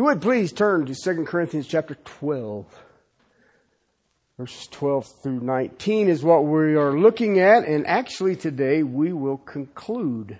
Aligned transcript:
you 0.00 0.04
would 0.04 0.22
please 0.22 0.50
turn 0.50 0.86
to 0.86 0.94
2 0.94 1.24
Corinthians 1.26 1.66
chapter 1.66 1.94
12. 1.94 2.64
Verses 4.38 4.66
12 4.68 5.06
through 5.22 5.40
19 5.40 6.08
is 6.08 6.24
what 6.24 6.46
we 6.46 6.74
are 6.74 6.98
looking 6.98 7.38
at, 7.38 7.64
and 7.64 7.86
actually 7.86 8.34
today 8.34 8.82
we 8.82 9.12
will 9.12 9.36
conclude 9.36 10.38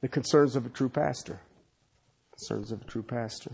the 0.00 0.08
concerns 0.08 0.56
of 0.56 0.64
a 0.64 0.70
true 0.70 0.88
pastor. 0.88 1.38
Concerns 2.30 2.72
of 2.72 2.80
a 2.80 2.84
true 2.86 3.02
pastor. 3.02 3.52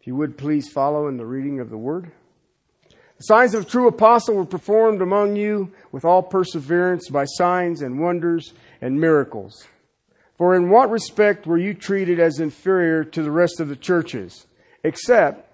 If 0.00 0.06
you 0.06 0.16
would 0.16 0.38
please 0.38 0.70
follow 0.70 1.06
in 1.06 1.18
the 1.18 1.26
reading 1.26 1.60
of 1.60 1.68
the 1.68 1.76
word. 1.76 2.12
The 3.18 3.24
signs 3.24 3.52
of 3.52 3.64
a 3.64 3.68
true 3.68 3.88
apostle 3.88 4.36
were 4.36 4.46
performed 4.46 5.02
among 5.02 5.36
you 5.36 5.70
with 5.92 6.06
all 6.06 6.22
perseverance 6.22 7.10
by 7.10 7.26
signs 7.26 7.82
and 7.82 8.00
wonders 8.00 8.54
and 8.80 8.98
miracles. 8.98 9.66
For 10.40 10.56
in 10.56 10.70
what 10.70 10.90
respect 10.90 11.46
were 11.46 11.58
you 11.58 11.74
treated 11.74 12.18
as 12.18 12.40
inferior 12.40 13.04
to 13.04 13.22
the 13.22 13.30
rest 13.30 13.60
of 13.60 13.68
the 13.68 13.76
churches, 13.76 14.46
except 14.82 15.46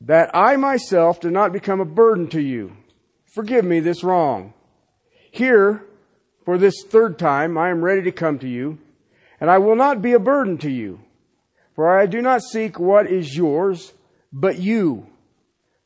that 0.00 0.28
I 0.34 0.56
myself 0.56 1.20
did 1.20 1.30
not 1.30 1.52
become 1.52 1.78
a 1.78 1.84
burden 1.84 2.26
to 2.30 2.40
you? 2.40 2.76
Forgive 3.32 3.64
me 3.64 3.78
this 3.78 4.02
wrong. 4.02 4.54
Here, 5.30 5.84
for 6.44 6.58
this 6.58 6.82
third 6.88 7.16
time, 7.16 7.56
I 7.56 7.70
am 7.70 7.84
ready 7.84 8.02
to 8.02 8.10
come 8.10 8.40
to 8.40 8.48
you, 8.48 8.78
and 9.40 9.48
I 9.48 9.58
will 9.58 9.76
not 9.76 10.02
be 10.02 10.14
a 10.14 10.18
burden 10.18 10.58
to 10.58 10.68
you. 10.68 11.02
For 11.76 11.96
I 11.96 12.06
do 12.06 12.20
not 12.20 12.42
seek 12.42 12.80
what 12.80 13.06
is 13.06 13.36
yours, 13.36 13.92
but 14.32 14.58
you. 14.58 15.06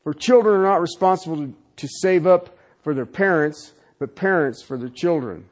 For 0.03 0.15
children 0.15 0.59
are 0.59 0.63
not 0.63 0.81
responsible 0.81 1.53
to, 1.75 1.87
save 2.01 2.25
up 2.25 2.57
for 2.81 2.95
their 2.95 3.05
parents, 3.05 3.73
but 3.99 4.15
parents 4.15 4.63
for 4.63 4.75
their 4.75 4.89
children. 4.89 5.45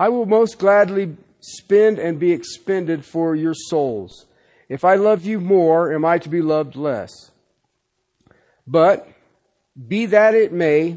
I 0.00 0.08
will 0.08 0.24
most 0.24 0.58
gladly 0.58 1.14
spend 1.40 1.98
and 1.98 2.18
be 2.18 2.32
expended 2.32 3.04
for 3.04 3.36
your 3.36 3.52
souls. 3.52 4.24
If 4.66 4.82
I 4.82 4.94
love 4.94 5.26
you 5.26 5.38
more, 5.38 5.92
am 5.92 6.06
I 6.06 6.16
to 6.20 6.30
be 6.30 6.40
loved 6.40 6.74
less? 6.74 7.10
But, 8.66 9.06
be 9.76 10.06
that 10.06 10.34
it 10.34 10.54
may, 10.54 10.96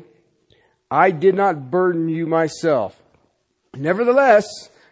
I 0.90 1.12
did 1.12 1.36
not 1.36 1.70
burden 1.70 2.08
you 2.08 2.26
myself. 2.26 2.98
Nevertheless, 3.76 4.45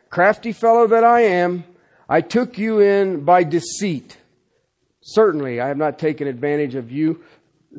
crafty 0.09 0.51
fellow 0.51 0.87
that 0.87 1.05
I 1.05 1.21
am, 1.21 1.63
I 2.09 2.19
took 2.19 2.57
you 2.57 2.81
in 2.81 3.23
by 3.23 3.45
deceit. 3.45 4.17
Certainly, 5.01 5.61
I 5.61 5.69
have 5.69 5.77
not 5.77 5.97
taken 5.97 6.27
advantage 6.27 6.75
of 6.75 6.91
you 6.91 7.23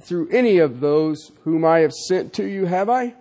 through 0.00 0.30
any 0.30 0.60
of 0.60 0.80
those 0.80 1.30
whom 1.44 1.66
I 1.66 1.80
have 1.80 1.92
sent 1.92 2.32
to 2.34 2.46
you, 2.46 2.64
have 2.64 2.88
I? 2.88 3.16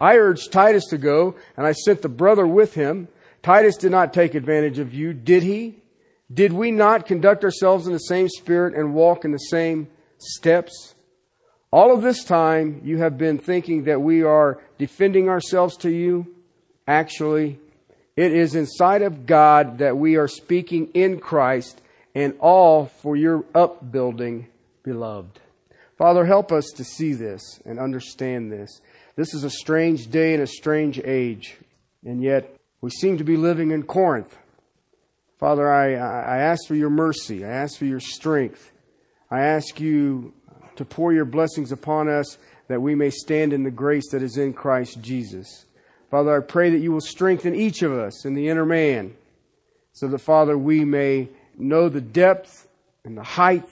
I 0.00 0.16
urged 0.16 0.52
Titus 0.52 0.86
to 0.90 0.98
go, 0.98 1.36
and 1.56 1.66
I 1.66 1.72
sent 1.72 2.02
the 2.02 2.08
brother 2.08 2.46
with 2.46 2.74
him. 2.74 3.08
Titus 3.42 3.76
did 3.76 3.90
not 3.90 4.12
take 4.12 4.34
advantage 4.34 4.78
of 4.78 4.94
you, 4.94 5.12
did 5.12 5.42
he? 5.42 5.82
Did 6.32 6.52
we 6.52 6.70
not 6.70 7.06
conduct 7.06 7.44
ourselves 7.44 7.86
in 7.86 7.92
the 7.92 7.98
same 7.98 8.28
spirit 8.28 8.74
and 8.74 8.94
walk 8.94 9.24
in 9.24 9.32
the 9.32 9.38
same 9.38 9.88
steps? 10.18 10.94
All 11.70 11.92
of 11.92 12.02
this 12.02 12.24
time, 12.24 12.80
you 12.84 12.98
have 12.98 13.18
been 13.18 13.38
thinking 13.38 13.84
that 13.84 14.00
we 14.00 14.22
are 14.22 14.60
defending 14.78 15.28
ourselves 15.28 15.76
to 15.78 15.90
you. 15.90 16.34
Actually, 16.86 17.58
it 18.16 18.32
is 18.32 18.54
inside 18.54 19.02
of 19.02 19.26
God 19.26 19.78
that 19.78 19.96
we 19.96 20.16
are 20.16 20.28
speaking 20.28 20.88
in 20.94 21.18
Christ 21.18 21.80
and 22.14 22.34
all 22.38 22.86
for 22.86 23.16
your 23.16 23.44
upbuilding, 23.54 24.48
beloved. 24.84 25.40
Father, 25.98 26.24
help 26.24 26.52
us 26.52 26.66
to 26.76 26.84
see 26.84 27.12
this 27.12 27.60
and 27.64 27.78
understand 27.78 28.52
this. 28.52 28.80
This 29.16 29.32
is 29.32 29.44
a 29.44 29.50
strange 29.50 30.10
day 30.10 30.34
and 30.34 30.42
a 30.42 30.46
strange 30.46 31.00
age, 31.04 31.56
and 32.04 32.22
yet 32.22 32.56
we 32.80 32.90
seem 32.90 33.18
to 33.18 33.24
be 33.24 33.36
living 33.36 33.70
in 33.70 33.84
Corinth. 33.84 34.36
Father, 35.38 35.70
I, 35.70 35.92
I 35.92 36.38
ask 36.38 36.66
for 36.66 36.74
your 36.74 36.90
mercy. 36.90 37.44
I 37.44 37.50
ask 37.50 37.78
for 37.78 37.84
your 37.84 38.00
strength. 38.00 38.72
I 39.30 39.42
ask 39.42 39.78
you 39.78 40.32
to 40.76 40.84
pour 40.84 41.12
your 41.12 41.24
blessings 41.24 41.70
upon 41.70 42.08
us 42.08 42.38
that 42.68 42.82
we 42.82 42.94
may 42.94 43.10
stand 43.10 43.52
in 43.52 43.62
the 43.62 43.70
grace 43.70 44.10
that 44.10 44.22
is 44.22 44.36
in 44.36 44.52
Christ 44.52 45.00
Jesus. 45.00 45.66
Father, 46.10 46.36
I 46.36 46.40
pray 46.40 46.70
that 46.70 46.78
you 46.78 46.90
will 46.90 47.00
strengthen 47.00 47.54
each 47.54 47.82
of 47.82 47.92
us 47.92 48.24
in 48.24 48.34
the 48.34 48.48
inner 48.48 48.66
man 48.66 49.14
so 49.92 50.08
that, 50.08 50.18
Father, 50.18 50.58
we 50.58 50.84
may 50.84 51.28
know 51.56 51.88
the 51.88 52.00
depth 52.00 52.66
and 53.04 53.16
the 53.16 53.22
height 53.22 53.68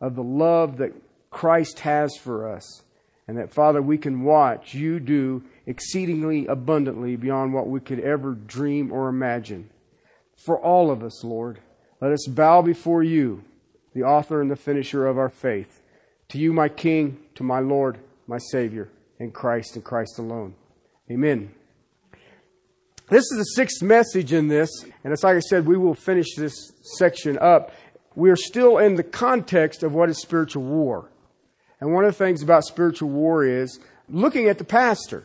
of 0.00 0.14
the 0.14 0.22
love 0.22 0.78
that 0.78 0.92
Christ 1.30 1.80
has 1.80 2.16
for 2.16 2.50
us. 2.50 2.82
And 3.28 3.38
that, 3.38 3.52
Father, 3.52 3.82
we 3.82 3.98
can 3.98 4.22
watch 4.22 4.74
you 4.74 5.00
do 5.00 5.42
exceedingly 5.66 6.46
abundantly 6.46 7.16
beyond 7.16 7.52
what 7.52 7.68
we 7.68 7.80
could 7.80 8.00
ever 8.00 8.32
dream 8.34 8.92
or 8.92 9.08
imagine. 9.08 9.70
For 10.44 10.58
all 10.58 10.90
of 10.90 11.02
us, 11.02 11.24
Lord, 11.24 11.58
let 12.00 12.12
us 12.12 12.26
bow 12.28 12.62
before 12.62 13.02
you, 13.02 13.42
the 13.94 14.04
author 14.04 14.40
and 14.40 14.50
the 14.50 14.56
finisher 14.56 15.06
of 15.06 15.18
our 15.18 15.28
faith. 15.28 15.82
To 16.28 16.38
you, 16.38 16.52
my 16.52 16.68
King, 16.68 17.18
to 17.34 17.42
my 17.42 17.58
Lord, 17.58 17.98
my 18.26 18.38
Savior, 18.38 18.90
in 19.18 19.32
Christ 19.32 19.74
and 19.74 19.84
Christ 19.84 20.18
alone. 20.18 20.54
Amen. 21.10 21.52
This 23.08 23.22
is 23.22 23.38
the 23.38 23.44
sixth 23.54 23.82
message 23.82 24.32
in 24.32 24.48
this, 24.48 24.68
and 25.04 25.12
it's 25.12 25.22
like 25.22 25.36
I 25.36 25.40
said, 25.40 25.66
we 25.66 25.76
will 25.76 25.94
finish 25.94 26.34
this 26.36 26.72
section 26.98 27.38
up. 27.38 27.72
We 28.16 28.30
are 28.30 28.36
still 28.36 28.78
in 28.78 28.96
the 28.96 29.04
context 29.04 29.82
of 29.84 29.92
what 29.92 30.10
is 30.10 30.20
spiritual 30.20 30.64
war. 30.64 31.08
And 31.80 31.92
one 31.92 32.04
of 32.04 32.16
the 32.16 32.24
things 32.24 32.42
about 32.42 32.64
spiritual 32.64 33.10
war 33.10 33.44
is 33.44 33.78
looking 34.08 34.48
at 34.48 34.58
the 34.58 34.64
pastor. 34.64 35.24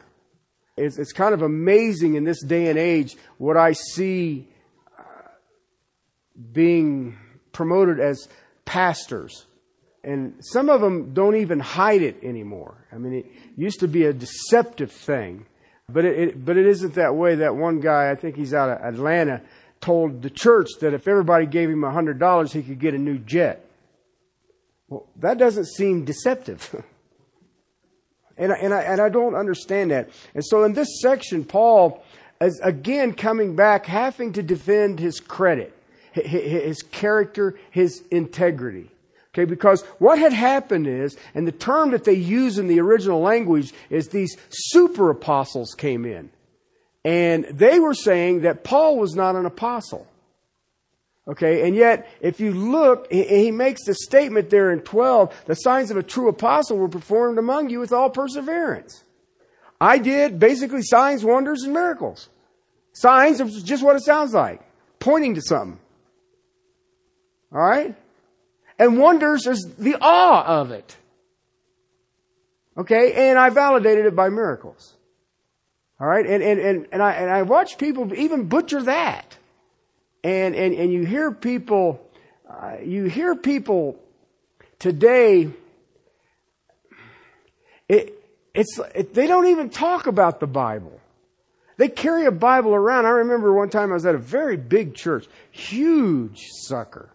It's, 0.78 0.98
it's 0.98 1.14
kind 1.14 1.34
of 1.34 1.42
amazing 1.42 2.16
in 2.16 2.24
this 2.24 2.44
day 2.44 2.70
and 2.70 2.78
age 2.78 3.16
what 3.38 3.58
I 3.58 3.74
see 3.74 4.48
uh, 4.98 5.04
being 6.52 7.18
promoted 7.52 8.00
as 8.00 8.28
pastors. 8.66 9.46
And 10.04 10.36
some 10.42 10.70
of 10.70 10.82
them 10.82 11.14
don't 11.14 11.36
even 11.36 11.60
hide 11.60 12.02
it 12.02 12.24
anymore. 12.24 12.88
I 12.92 12.98
mean, 12.98 13.14
it 13.14 13.26
used 13.56 13.82
to 13.82 13.88
be 13.88 14.06
a 14.06 14.14
deceptive 14.14 14.92
thing. 14.92 15.46
But 15.88 16.06
it, 16.06 16.20
it, 16.20 16.46
but 16.46 16.58
it 16.58 16.66
isn't 16.66 16.96
that 16.96 17.16
way. 17.16 17.36
That 17.36 17.56
one 17.56 17.80
guy, 17.80 18.10
I 18.10 18.16
think 18.16 18.36
he's 18.36 18.54
out 18.54 18.70
of 18.70 18.82
Atlanta, 18.82 19.42
told 19.80 20.22
the 20.22 20.30
church 20.30 20.70
that 20.80 20.94
if 20.94 21.08
everybody 21.08 21.46
gave 21.46 21.70
him 21.70 21.84
a 21.84 21.92
hundred 21.92 22.18
dollars, 22.18 22.54
he 22.54 22.64
could 22.64 22.80
get 22.80 22.94
a 22.94 22.98
new 22.98 23.18
jet. 23.18 23.66
Well, 24.92 25.08
that 25.22 25.38
doesn't 25.38 25.68
seem 25.68 26.04
deceptive. 26.04 26.84
and, 28.38 28.52
I, 28.52 28.56
and, 28.58 28.74
I, 28.74 28.82
and 28.82 29.02
I 29.02 29.08
don't 29.08 29.36
understand 29.36 29.90
that. 29.92 30.10
And 30.36 30.46
so 30.46 30.66
in 30.66 30.74
this 30.74 31.00
section, 31.02 31.46
Paul 31.46 32.04
is 32.42 32.60
again 32.62 33.14
coming 33.14 33.56
back, 33.56 33.86
having 33.86 34.34
to 34.34 34.44
defend 34.44 35.00
his 35.00 35.22
credit, 35.22 35.74
his 36.12 36.82
character, 36.82 37.58
his 37.72 38.04
integrity. 38.12 38.92
Okay, 39.34 39.46
because 39.46 39.82
what 40.00 40.20
had 40.20 40.34
happened 40.34 40.88
is, 40.88 41.16
and 41.34 41.48
the 41.48 41.54
term 41.54 41.92
that 41.92 42.04
they 42.04 42.12
use 42.12 42.58
in 42.58 42.68
the 42.68 42.82
original 42.82 43.22
language 43.22 43.74
is 43.90 44.10
these 44.10 44.36
super 44.50 45.10
apostles 45.10 45.74
came 45.74 46.04
in. 46.04 46.30
And 47.06 47.46
they 47.46 47.80
were 47.80 47.94
saying 47.94 48.42
that 48.42 48.66
Paul 48.66 48.98
was 48.98 49.16
not 49.16 49.38
an 49.38 49.46
apostle. 49.46 50.06
Okay, 51.28 51.68
and 51.68 51.76
yet, 51.76 52.10
if 52.20 52.40
you 52.40 52.52
look, 52.52 53.12
he 53.12 53.52
makes 53.52 53.86
the 53.86 53.94
statement 53.94 54.50
there 54.50 54.72
in 54.72 54.80
12 54.80 55.44
the 55.46 55.54
signs 55.54 55.92
of 55.92 55.98
a 55.98 56.04
true 56.04 56.28
apostle 56.28 56.78
were 56.78 56.90
performed 56.90 57.38
among 57.38 57.70
you 57.70 57.80
with 57.80 57.94
all 57.94 58.10
perseverance. 58.10 59.04
I 59.80 60.00
did 60.00 60.40
basically 60.40 60.82
signs, 60.82 61.24
wonders, 61.24 61.64
and 61.64 61.74
miracles. 61.74 62.30
Signs 62.94 63.40
is 63.40 63.64
just 63.64 63.84
what 63.84 63.96
it 63.96 64.04
sounds 64.04 64.34
like, 64.34 64.62
pointing 65.00 65.36
to 65.36 65.42
something. 65.42 65.80
All 67.54 67.62
right? 67.62 67.96
And 68.80 68.98
wonders 68.98 69.46
is 69.46 69.74
the 69.78 69.98
awe 70.02 70.44
of 70.44 70.72
it. 70.72 70.98
Okay? 72.78 73.30
And 73.30 73.38
I 73.38 73.50
validated 73.50 74.06
it 74.06 74.16
by 74.16 74.30
miracles. 74.30 74.96
All 76.00 76.08
right? 76.08 76.26
And, 76.26 76.42
and, 76.42 76.60
and, 76.60 76.88
and 76.92 77.02
I, 77.02 77.14
and 77.14 77.30
I 77.30 77.44
watch 77.44 77.78
people 77.78 78.12
even 78.14 78.48
butcher 78.48 78.82
that. 78.84 79.38
And, 80.24 80.56
and, 80.56 80.74
and 80.76 80.94
you 80.94 81.06
hear 81.06 81.32
people, 81.32 82.06
uh, 82.50 82.78
you 82.84 83.06
hear 83.06 83.36
people 83.36 84.00
today, 84.78 85.50
it, 87.90 88.14
it's, 88.54 88.80
it, 88.94 89.14
they 89.14 89.28
don't 89.28 89.48
even 89.48 89.70
talk 89.70 90.08
about 90.08 90.40
the 90.40 90.48
Bible. 90.48 91.00
They 91.78 91.90
carry 91.90 92.26
a 92.26 92.32
Bible 92.32 92.76
around. 92.76 93.08
I 93.08 93.10
remember 93.10 93.54
one 93.54 93.70
time 93.70 93.90
I 93.90 93.96
was 93.96 94.06
at 94.06 94.14
a 94.14 94.20
very 94.20 94.58
big 94.58 94.94
church, 94.94 95.26
huge 95.50 96.40
sucker. 96.68 97.10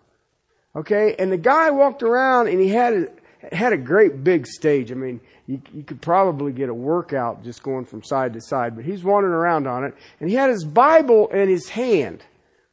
Okay, 0.75 1.15
and 1.19 1.31
the 1.31 1.39
guy 1.39 1.71
walked 1.71 2.03
around 2.03 2.49
and 2.49 2.61
he 2.61 2.69
had 2.69 2.93
a, 2.95 3.55
had 3.55 3.73
a 3.73 3.77
great 3.79 4.25
big 4.25 4.47
stage. 4.47 4.91
I 4.91 4.95
mean, 4.95 5.21
you, 5.47 5.63
you 5.73 5.83
could 5.85 6.03
probably 6.03 6.53
get 6.53 6.69
a 6.69 6.75
workout 6.75 7.45
just 7.45 7.63
going 7.63 7.85
from 7.85 8.03
side 8.03 8.33
to 8.33 8.41
side, 8.41 8.75
but 8.75 8.85
he's 8.85 9.05
wandering 9.05 9.33
around 9.33 9.67
on 9.67 9.85
it, 9.85 9.95
and 10.21 10.29
he 10.29 10.35
had 10.35 10.51
his 10.51 10.65
Bible 10.65 11.29
in 11.29 11.49
his 11.49 11.69
hand. 11.69 12.25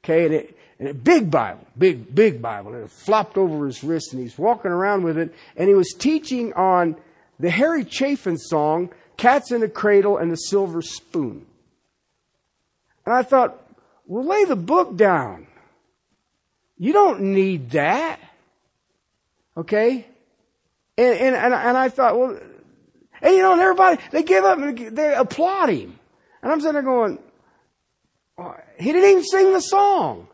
Okay, 0.03 0.25
and 0.25 0.33
it, 0.33 0.57
and 0.79 0.88
a 0.89 0.94
big 0.94 1.31
Bible, 1.31 1.65
big, 1.77 2.13
big 2.13 2.41
Bible, 2.41 2.73
and 2.73 2.83
it 2.83 2.89
flopped 2.89 3.38
over 3.38 3.65
his 3.65 3.83
wrist, 3.83 4.11
and 4.11 4.21
he's 4.21 4.38
walking 4.38 4.71
around 4.71 5.03
with 5.03 5.17
it, 5.17 5.33
and 5.55 5.69
he 5.69 5.75
was 5.75 5.94
teaching 5.97 6.51
on 6.53 6.97
the 7.39 7.50
Harry 7.50 7.85
Chapin 7.85 8.38
song, 8.38 8.89
Cats 9.15 9.51
in 9.51 9.63
a 9.63 9.69
Cradle 9.69 10.17
and 10.17 10.31
the 10.31 10.35
Silver 10.35 10.81
Spoon. 10.81 11.45
And 13.05 13.15
I 13.15 13.23
thought, 13.23 13.61
well, 14.05 14.25
lay 14.25 14.45
the 14.45 14.55
book 14.55 14.95
down. 14.95 15.47
You 16.77 16.94
don't 16.94 17.21
need 17.21 17.71
that. 17.71 18.19
Okay? 19.55 20.05
And, 20.97 21.17
and, 21.17 21.35
and, 21.35 21.53
and 21.53 21.77
I 21.77 21.89
thought, 21.89 22.17
well, 22.17 22.39
and 23.21 23.35
you 23.35 23.41
know, 23.41 23.53
and 23.53 23.61
everybody, 23.61 24.01
they 24.11 24.23
give 24.23 24.44
up 24.44 24.57
and 24.57 24.77
they 24.77 25.13
applaud 25.13 25.69
him. 25.69 25.97
And 26.41 26.51
I'm 26.51 26.59
sitting 26.59 26.73
there 26.73 26.81
going, 26.81 27.19
oh, 28.38 28.55
he 28.79 28.91
didn't 28.91 29.09
even 29.09 29.23
sing 29.23 29.53
the 29.53 29.61
song. 29.61 30.27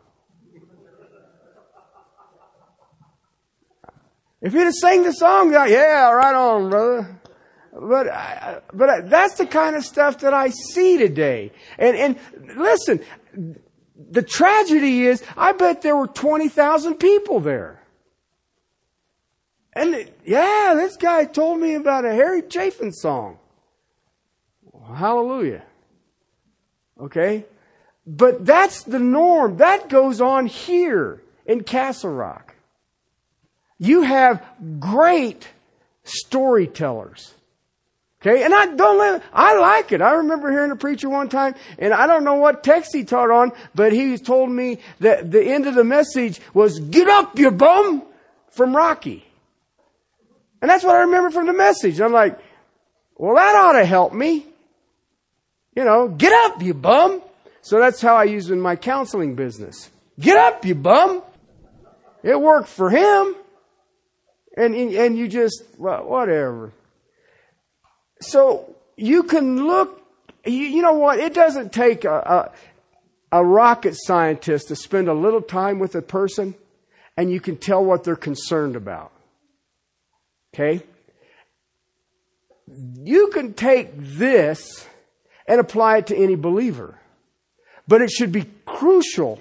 If 4.40 4.52
he'd 4.52 4.60
have 4.60 4.74
sang 4.74 5.02
the 5.02 5.12
song, 5.12 5.52
yeah, 5.52 6.10
right 6.10 6.34
on, 6.34 6.70
brother. 6.70 7.20
But, 7.72 8.64
but 8.72 9.10
that's 9.10 9.34
the 9.34 9.46
kind 9.46 9.76
of 9.76 9.84
stuff 9.84 10.18
that 10.20 10.34
I 10.34 10.50
see 10.50 10.96
today. 10.96 11.52
And, 11.78 11.96
and 11.96 12.56
listen, 12.56 13.00
the 13.96 14.22
tragedy 14.22 15.06
is, 15.06 15.22
I 15.36 15.52
bet 15.52 15.82
there 15.82 15.96
were 15.96 16.06
20,000 16.06 16.94
people 16.94 17.40
there. 17.40 17.82
And 19.72 20.10
yeah, 20.24 20.74
this 20.76 20.96
guy 20.96 21.26
told 21.26 21.60
me 21.60 21.74
about 21.74 22.04
a 22.04 22.12
Harry 22.12 22.42
Chapin 22.48 22.92
song. 22.92 23.38
Hallelujah. 24.94 25.62
Okay? 27.00 27.46
But 28.06 28.44
that's 28.44 28.82
the 28.82 28.98
norm. 28.98 29.58
That 29.58 29.88
goes 29.88 30.20
on 30.20 30.46
here 30.46 31.22
in 31.46 31.62
Castle 31.62 32.10
Rock. 32.10 32.54
You 33.78 34.02
have 34.02 34.44
great 34.78 35.48
storytellers. 36.04 37.34
Okay, 38.20 38.42
and 38.42 38.54
I 38.54 38.66
don't 38.66 38.98
let, 38.98 39.22
I 39.32 39.58
like 39.58 39.92
it. 39.92 40.02
I 40.02 40.12
remember 40.12 40.50
hearing 40.50 40.70
a 40.70 40.76
preacher 40.76 41.08
one 41.08 41.30
time, 41.30 41.54
and 41.78 41.94
I 41.94 42.06
don't 42.06 42.22
know 42.22 42.34
what 42.34 42.62
text 42.62 42.94
he 42.94 43.04
taught 43.04 43.30
on, 43.30 43.52
but 43.74 43.94
he 43.94 44.18
told 44.18 44.50
me 44.50 44.78
that 44.98 45.30
the 45.30 45.42
end 45.42 45.66
of 45.66 45.74
the 45.74 45.84
message 45.84 46.38
was, 46.52 46.78
get 46.78 47.08
up, 47.08 47.38
you 47.38 47.50
bum, 47.50 48.02
from 48.50 48.76
Rocky. 48.76 49.24
And 50.60 50.70
that's 50.70 50.84
what 50.84 50.96
I 50.96 51.00
remember 51.00 51.30
from 51.30 51.46
the 51.46 51.54
message. 51.54 51.98
I'm 51.98 52.12
like, 52.12 52.38
well, 53.16 53.36
that 53.36 53.56
ought 53.56 53.72
to 53.72 53.86
help 53.86 54.12
me. 54.12 54.44
You 55.74 55.84
know, 55.84 56.08
get 56.08 56.32
up, 56.44 56.62
you 56.62 56.74
bum. 56.74 57.22
So 57.62 57.78
that's 57.78 58.00
how 58.00 58.16
I 58.16 58.24
use 58.24 58.50
it 58.50 58.54
in 58.54 58.60
my 58.60 58.76
counseling 58.76 59.34
business. 59.34 59.90
Get 60.18 60.36
up, 60.36 60.64
you 60.64 60.74
bum. 60.74 61.22
It 62.22 62.40
worked 62.40 62.68
for 62.68 62.90
him. 62.90 63.34
And, 64.56 64.74
and 64.74 65.16
you 65.16 65.28
just, 65.28 65.64
well, 65.78 66.04
whatever. 66.04 66.72
So 68.20 68.74
you 68.96 69.22
can 69.22 69.66
look, 69.66 70.02
you, 70.44 70.52
you 70.52 70.82
know 70.82 70.94
what? 70.94 71.18
It 71.18 71.32
doesn't 71.32 71.72
take 71.72 72.04
a, 72.04 72.52
a, 73.32 73.38
a 73.38 73.44
rocket 73.44 73.94
scientist 73.96 74.68
to 74.68 74.76
spend 74.76 75.08
a 75.08 75.14
little 75.14 75.40
time 75.40 75.78
with 75.78 75.94
a 75.94 76.02
person 76.02 76.54
and 77.16 77.30
you 77.30 77.40
can 77.40 77.56
tell 77.56 77.84
what 77.84 78.04
they're 78.04 78.16
concerned 78.16 78.76
about. 78.76 79.12
Okay? 80.54 80.82
You 83.02 83.28
can 83.28 83.54
take 83.54 83.90
this 83.96 84.86
and 85.46 85.60
apply 85.60 85.98
it 85.98 86.06
to 86.08 86.16
any 86.16 86.36
believer. 86.36 86.99
But 87.88 88.02
it 88.02 88.10
should 88.10 88.32
be 88.32 88.46
crucial 88.64 89.40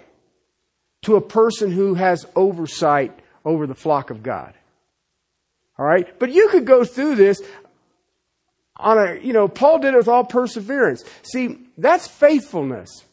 to 1.04 1.16
a 1.16 1.22
person 1.22 1.72
who 1.72 1.94
has 1.96 2.26
oversight 2.36 3.18
over 3.46 3.68
the 3.68 3.76
flock 3.76 4.10
of 4.10 4.24
God. 4.24 4.54
All 5.78 5.86
right? 5.86 6.20
But 6.20 6.32
you 6.32 6.50
could 6.50 6.66
go 6.66 6.84
through 6.84 7.16
this 7.16 7.42
on 8.76 8.98
a, 8.98 9.20
you 9.22 9.34
know, 9.34 9.48
Paul 9.48 9.80
did 9.80 9.94
it 9.94 9.98
with 9.98 10.08
all 10.08 10.24
perseverance. 10.24 11.04
See, 11.24 11.60
that's 11.78 12.08
faithfulness. 12.08 13.04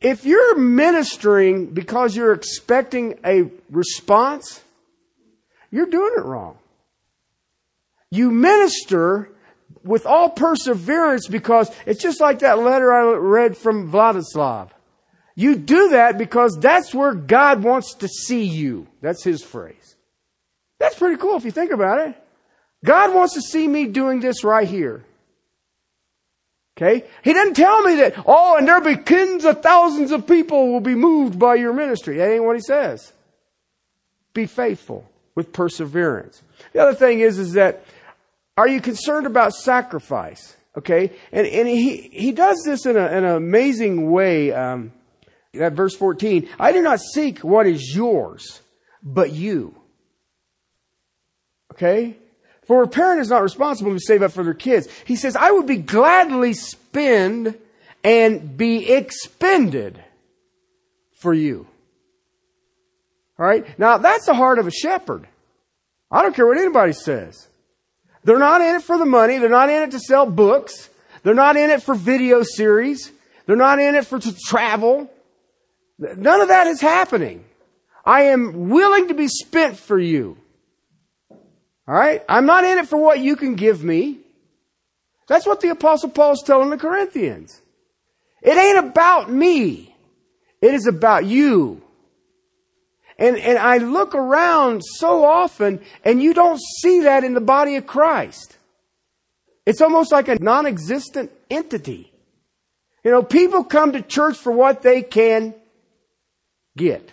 If 0.00 0.24
you're 0.24 0.58
ministering 0.58 1.66
because 1.66 2.16
you're 2.16 2.32
expecting 2.32 3.18
a 3.24 3.50
response, 3.70 4.62
you're 5.70 5.86
doing 5.86 6.12
it 6.16 6.24
wrong. 6.24 6.58
You 8.10 8.30
minister 8.30 9.30
with 9.84 10.06
all 10.06 10.30
perseverance 10.30 11.28
because 11.28 11.70
it's 11.86 12.02
just 12.02 12.20
like 12.20 12.40
that 12.40 12.58
letter 12.58 12.92
I 12.92 13.14
read 13.14 13.56
from 13.56 13.90
Vladislav. 13.90 14.70
You 15.34 15.56
do 15.56 15.90
that 15.90 16.18
because 16.18 16.58
that's 16.60 16.94
where 16.94 17.14
God 17.14 17.62
wants 17.62 17.94
to 17.94 18.08
see 18.08 18.44
you. 18.44 18.86
That's 19.00 19.24
his 19.24 19.42
phrase. 19.42 19.96
That's 20.78 20.98
pretty 20.98 21.16
cool 21.16 21.36
if 21.36 21.44
you 21.44 21.50
think 21.50 21.70
about 21.70 22.06
it. 22.06 22.16
God 22.84 23.14
wants 23.14 23.34
to 23.34 23.40
see 23.40 23.66
me 23.66 23.86
doing 23.86 24.20
this 24.20 24.44
right 24.44 24.68
here. 24.68 25.04
Okay? 26.76 27.06
He 27.22 27.32
didn't 27.32 27.54
tell 27.54 27.82
me 27.82 27.96
that, 27.96 28.14
oh, 28.26 28.56
and 28.56 28.66
there'll 28.66 28.82
be 28.82 28.96
tens 28.96 29.44
of 29.44 29.62
thousands 29.62 30.10
of 30.10 30.26
people 30.26 30.72
will 30.72 30.80
be 30.80 30.94
moved 30.94 31.38
by 31.38 31.54
your 31.54 31.72
ministry. 31.72 32.16
That 32.16 32.30
ain't 32.30 32.44
what 32.44 32.56
he 32.56 32.62
says. 32.62 33.12
Be 34.34 34.46
faithful 34.46 35.08
with 35.34 35.52
perseverance. 35.52 36.42
The 36.72 36.80
other 36.80 36.94
thing 36.94 37.20
is, 37.20 37.38
is 37.38 37.52
that, 37.52 37.84
are 38.56 38.68
you 38.68 38.80
concerned 38.80 39.26
about 39.26 39.54
sacrifice? 39.54 40.56
Okay? 40.76 41.12
And, 41.32 41.46
and 41.46 41.68
he, 41.68 41.96
he 42.12 42.32
does 42.32 42.62
this 42.64 42.86
in, 42.86 42.96
a, 42.96 43.06
in 43.06 43.24
an 43.24 43.36
amazing 43.36 44.10
way. 44.10 44.52
Um, 44.52 44.92
at 45.54 45.74
verse 45.74 45.94
14, 45.94 46.48
I 46.58 46.72
do 46.72 46.80
not 46.80 47.00
seek 47.00 47.40
what 47.40 47.66
is 47.66 47.94
yours, 47.94 48.62
but 49.02 49.32
you. 49.32 49.74
Okay? 51.72 52.16
For 52.66 52.82
a 52.82 52.88
parent 52.88 53.20
is 53.20 53.28
not 53.28 53.42
responsible 53.42 53.92
to 53.92 54.00
save 54.00 54.22
up 54.22 54.32
for 54.32 54.44
their 54.44 54.54
kids. 54.54 54.88
He 55.04 55.16
says, 55.16 55.36
I 55.36 55.50
would 55.50 55.66
be 55.66 55.76
gladly 55.76 56.54
spend 56.54 57.58
and 58.04 58.56
be 58.56 58.90
expended 58.90 60.02
for 61.20 61.34
you. 61.34 61.66
All 63.38 63.46
right? 63.46 63.78
Now 63.78 63.98
that's 63.98 64.26
the 64.26 64.34
heart 64.34 64.58
of 64.58 64.66
a 64.66 64.70
shepherd. 64.70 65.26
I 66.10 66.22
don't 66.22 66.34
care 66.34 66.46
what 66.46 66.58
anybody 66.58 66.92
says. 66.92 67.48
They're 68.24 68.38
not 68.38 68.60
in 68.60 68.76
it 68.76 68.82
for 68.82 68.98
the 68.98 69.06
money. 69.06 69.38
They're 69.38 69.48
not 69.48 69.70
in 69.70 69.82
it 69.82 69.90
to 69.92 70.00
sell 70.00 70.26
books. 70.26 70.88
They're 71.22 71.34
not 71.34 71.56
in 71.56 71.70
it 71.70 71.82
for 71.82 71.94
video 71.94 72.42
series. 72.42 73.10
They're 73.46 73.56
not 73.56 73.78
in 73.78 73.94
it 73.94 74.06
for 74.06 74.18
to 74.18 74.34
travel. 74.46 75.10
None 75.98 76.40
of 76.40 76.48
that 76.48 76.66
is 76.66 76.80
happening. 76.80 77.44
I 78.04 78.24
am 78.24 78.70
willing 78.70 79.08
to 79.08 79.14
be 79.14 79.28
spent 79.28 79.76
for 79.76 79.98
you. 79.98 80.36
All 81.30 81.94
right? 81.94 82.22
I'm 82.28 82.46
not 82.46 82.64
in 82.64 82.78
it 82.78 82.88
for 82.88 82.96
what 82.96 83.20
you 83.20 83.36
can 83.36 83.54
give 83.54 83.82
me. 83.82 84.18
That's 85.28 85.46
what 85.46 85.60
the 85.60 85.68
apostle 85.68 86.10
Paul 86.10 86.32
is 86.32 86.42
telling 86.44 86.70
the 86.70 86.76
Corinthians. 86.76 87.60
It 88.42 88.56
ain't 88.56 88.86
about 88.86 89.30
me. 89.30 89.94
It 90.60 90.74
is 90.74 90.86
about 90.86 91.24
you. 91.24 91.82
And, 93.22 93.38
and 93.38 93.56
I 93.56 93.76
look 93.76 94.16
around 94.16 94.82
so 94.82 95.24
often 95.24 95.80
and 96.04 96.20
you 96.20 96.34
don't 96.34 96.60
see 96.80 97.02
that 97.02 97.22
in 97.22 97.34
the 97.34 97.40
body 97.40 97.76
of 97.76 97.86
Christ. 97.86 98.58
It's 99.64 99.80
almost 99.80 100.10
like 100.10 100.26
a 100.26 100.42
non-existent 100.42 101.30
entity. 101.48 102.12
You 103.04 103.12
know, 103.12 103.22
people 103.22 103.62
come 103.62 103.92
to 103.92 104.02
church 104.02 104.36
for 104.36 104.50
what 104.50 104.82
they 104.82 105.02
can 105.02 105.54
get. 106.76 107.12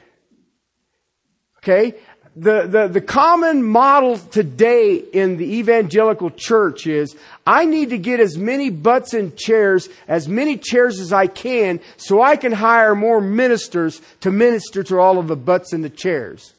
Okay? 1.58 1.94
The, 2.36 2.68
the, 2.68 2.88
the 2.88 3.02
common 3.02 3.64
model 3.64 4.18
today 4.18 4.96
in 4.96 5.38
the 5.38 5.58
evangelical 5.58 6.30
church 6.30 6.88
is 6.88 7.16
I 7.46 7.66
need 7.66 7.90
to 7.90 7.98
get 7.98 8.20
as 8.20 8.38
many 8.38 8.70
butts 8.70 9.14
in 9.14 9.36
chairs, 9.36 9.90
as 10.08 10.28
many 10.28 10.58
chairs 10.58 11.00
as 11.00 11.12
I 11.12 11.28
can, 11.28 11.80
so 11.98 12.22
I 12.22 12.36
can 12.36 12.52
hire 12.52 12.96
more 12.96 13.20
ministers 13.20 14.02
to 14.22 14.32
minister 14.32 14.84
to 14.84 15.00
all 15.00 15.18
of 15.18 15.28
the 15.28 15.36
butts 15.36 15.74
in 15.74 15.82
the 15.82 15.90
chairs. 15.90 16.54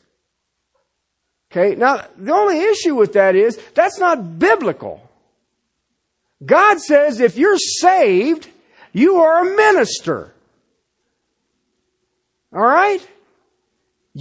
Okay, 1.51 1.75
now 1.75 2.05
the 2.17 2.33
only 2.33 2.61
issue 2.61 2.95
with 2.95 3.15
that 3.15 3.35
is 3.35 3.59
that's 3.75 3.99
not 3.99 4.39
biblical. 4.39 5.09
God 6.45 6.81
says 6.81 7.21
if 7.21 7.37
you're 7.37 7.59
saved, 7.59 8.49
you 8.93 9.17
are 9.17 9.47
a 9.47 9.57
minister. 9.57 10.33
Alright? 12.55 13.07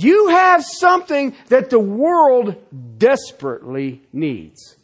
You 0.01 0.29
have 0.29 0.63
something 0.63 1.36
that 1.50 1.70
the 1.70 1.79
world 1.79 2.56
desperately 2.98 4.01
needs. 4.13 4.77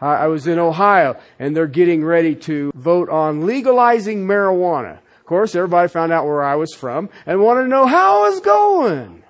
I 0.00 0.28
was 0.28 0.46
in 0.46 0.58
Ohio 0.58 1.20
and 1.38 1.54
they're 1.54 1.66
getting 1.66 2.02
ready 2.02 2.34
to 2.36 2.72
vote 2.74 3.10
on 3.10 3.46
legalizing 3.46 4.26
marijuana. 4.26 4.98
Of 5.18 5.26
course, 5.26 5.54
everybody 5.54 5.88
found 5.88 6.10
out 6.10 6.24
where 6.24 6.42
I 6.42 6.56
was 6.56 6.74
from 6.74 7.10
and 7.26 7.40
wanted 7.40 7.62
to 7.62 7.68
know 7.68 7.86
how 7.86 8.24
I 8.24 8.30
was 8.30 8.40
going. 8.40 9.22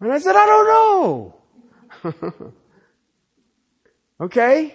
And 0.00 0.12
I 0.12 0.18
said, 0.18 0.36
I 0.36 0.46
don't 0.46 2.14
know. 2.14 2.52
okay? 4.20 4.74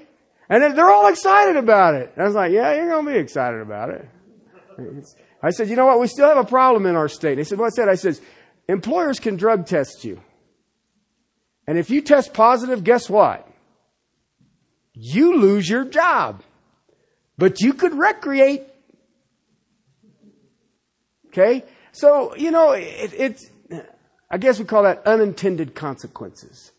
And 0.49 0.77
they're 0.77 0.89
all 0.89 1.07
excited 1.07 1.55
about 1.55 1.95
it. 1.95 2.13
I 2.17 2.23
was 2.23 2.35
like, 2.35 2.51
yeah, 2.51 2.75
you're 2.75 2.89
going 2.89 3.05
to 3.05 3.11
be 3.11 3.17
excited 3.17 3.61
about 3.61 3.89
it. 3.89 4.07
I 5.43 5.49
said, 5.49 5.69
you 5.69 5.75
know 5.75 5.85
what? 5.85 5.99
We 5.99 6.07
still 6.07 6.27
have 6.27 6.37
a 6.37 6.45
problem 6.45 6.85
in 6.85 6.95
our 6.95 7.09
state. 7.09 7.35
They 7.35 7.43
said, 7.43 7.59
what's 7.59 7.75
that? 7.75 7.89
I 7.89 7.95
said, 7.95 8.17
employers 8.69 9.19
can 9.19 9.35
drug 9.35 9.67
test 9.67 10.05
you. 10.05 10.21
And 11.67 11.77
if 11.77 11.89
you 11.89 12.01
test 12.01 12.33
positive, 12.33 12.83
guess 12.83 13.09
what? 13.09 13.47
You 14.93 15.37
lose 15.37 15.69
your 15.69 15.83
job. 15.83 16.43
But 17.37 17.59
you 17.59 17.73
could 17.73 17.93
recreate. 17.93 18.63
Okay? 21.27 21.63
So, 21.91 22.35
you 22.35 22.51
know, 22.51 22.71
it, 22.71 23.13
it's, 23.13 23.49
I 24.31 24.37
guess 24.37 24.59
we 24.59 24.65
call 24.65 24.83
that 24.83 25.05
unintended 25.05 25.75
consequences. 25.75 26.71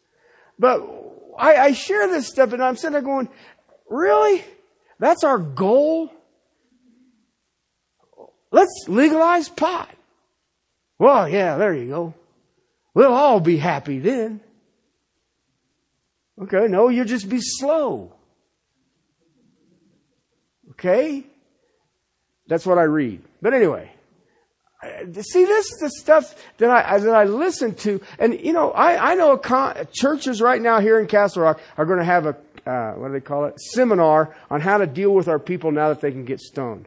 But 0.58 0.80
I, 1.38 1.56
I 1.56 1.72
share 1.72 2.08
this 2.08 2.28
stuff 2.28 2.52
and 2.52 2.62
I'm 2.62 2.76
sitting 2.76 2.92
there 2.92 3.02
going, 3.02 3.28
really? 3.90 4.42
That's 4.98 5.22
our 5.22 5.38
goal? 5.38 6.10
Let's 8.54 8.84
legalize 8.86 9.48
pot. 9.48 9.90
Well, 10.96 11.28
yeah, 11.28 11.56
there 11.56 11.74
you 11.74 11.88
go. 11.88 12.14
We'll 12.94 13.12
all 13.12 13.40
be 13.40 13.56
happy 13.56 13.98
then. 13.98 14.40
Okay, 16.40 16.68
no, 16.68 16.88
you'll 16.88 17.04
just 17.04 17.28
be 17.28 17.40
slow. 17.40 18.12
Okay? 20.70 21.24
That's 22.46 22.64
what 22.64 22.78
I 22.78 22.84
read. 22.84 23.22
But 23.42 23.54
anyway, 23.54 23.90
see, 24.84 25.44
this 25.44 25.72
is 25.72 25.78
the 25.80 25.90
stuff 25.90 26.40
that 26.58 26.70
I, 26.70 26.96
that 26.98 27.12
I 27.12 27.24
listen 27.24 27.74
to. 27.74 28.00
And, 28.20 28.38
you 28.38 28.52
know, 28.52 28.70
I, 28.70 29.10
I 29.10 29.14
know 29.16 29.36
con- 29.36 29.88
churches 29.92 30.40
right 30.40 30.62
now 30.62 30.78
here 30.78 31.00
in 31.00 31.08
Castle 31.08 31.42
Rock 31.42 31.60
are 31.76 31.86
going 31.86 31.98
to 31.98 32.04
have 32.04 32.26
a, 32.26 32.36
uh, 32.70 32.92
what 32.92 33.08
do 33.08 33.14
they 33.14 33.20
call 33.20 33.46
it? 33.46 33.58
Seminar 33.58 34.36
on 34.48 34.60
how 34.60 34.78
to 34.78 34.86
deal 34.86 35.10
with 35.10 35.26
our 35.26 35.40
people 35.40 35.72
now 35.72 35.88
that 35.88 36.00
they 36.00 36.12
can 36.12 36.24
get 36.24 36.38
stoned. 36.38 36.86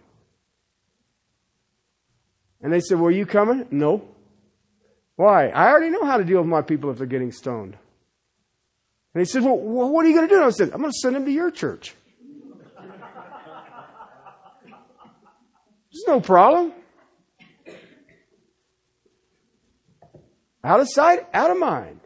And 2.62 2.74
they 2.74 2.80
said, 2.80 3.00
Well, 3.00 3.12
you 3.12 3.26
coming? 3.26 3.68
No. 3.72 4.08
Why? 5.16 5.50
I 5.50 5.70
already 5.70 5.90
know 5.90 6.06
how 6.06 6.18
to 6.18 6.24
deal 6.24 6.40
with 6.40 6.48
my 6.48 6.62
people 6.62 6.92
if 6.92 6.98
they're 6.98 7.08
getting 7.08 7.32
stoned. 7.32 7.78
And 9.14 9.22
he 9.22 9.26
said, 9.26 9.44
Well, 9.44 9.58
what 9.58 10.06
are 10.06 10.08
you 10.08 10.16
going 10.16 10.28
to 10.28 10.36
do? 10.36 10.44
I 10.44 10.50
said, 10.50 10.72
I'm 10.72 10.80
going 10.80 10.92
to 10.92 11.00
send 11.02 11.16
them 11.16 11.26
to 11.26 11.32
your 11.32 11.52
church. 11.52 11.96
There's 15.92 16.08
no 16.08 16.22
problem. 16.22 16.74
Out 20.64 20.80
of 20.80 20.88
sight, 20.90 21.26
out 21.34 21.50
of 21.50 21.58
mind. 21.58 22.00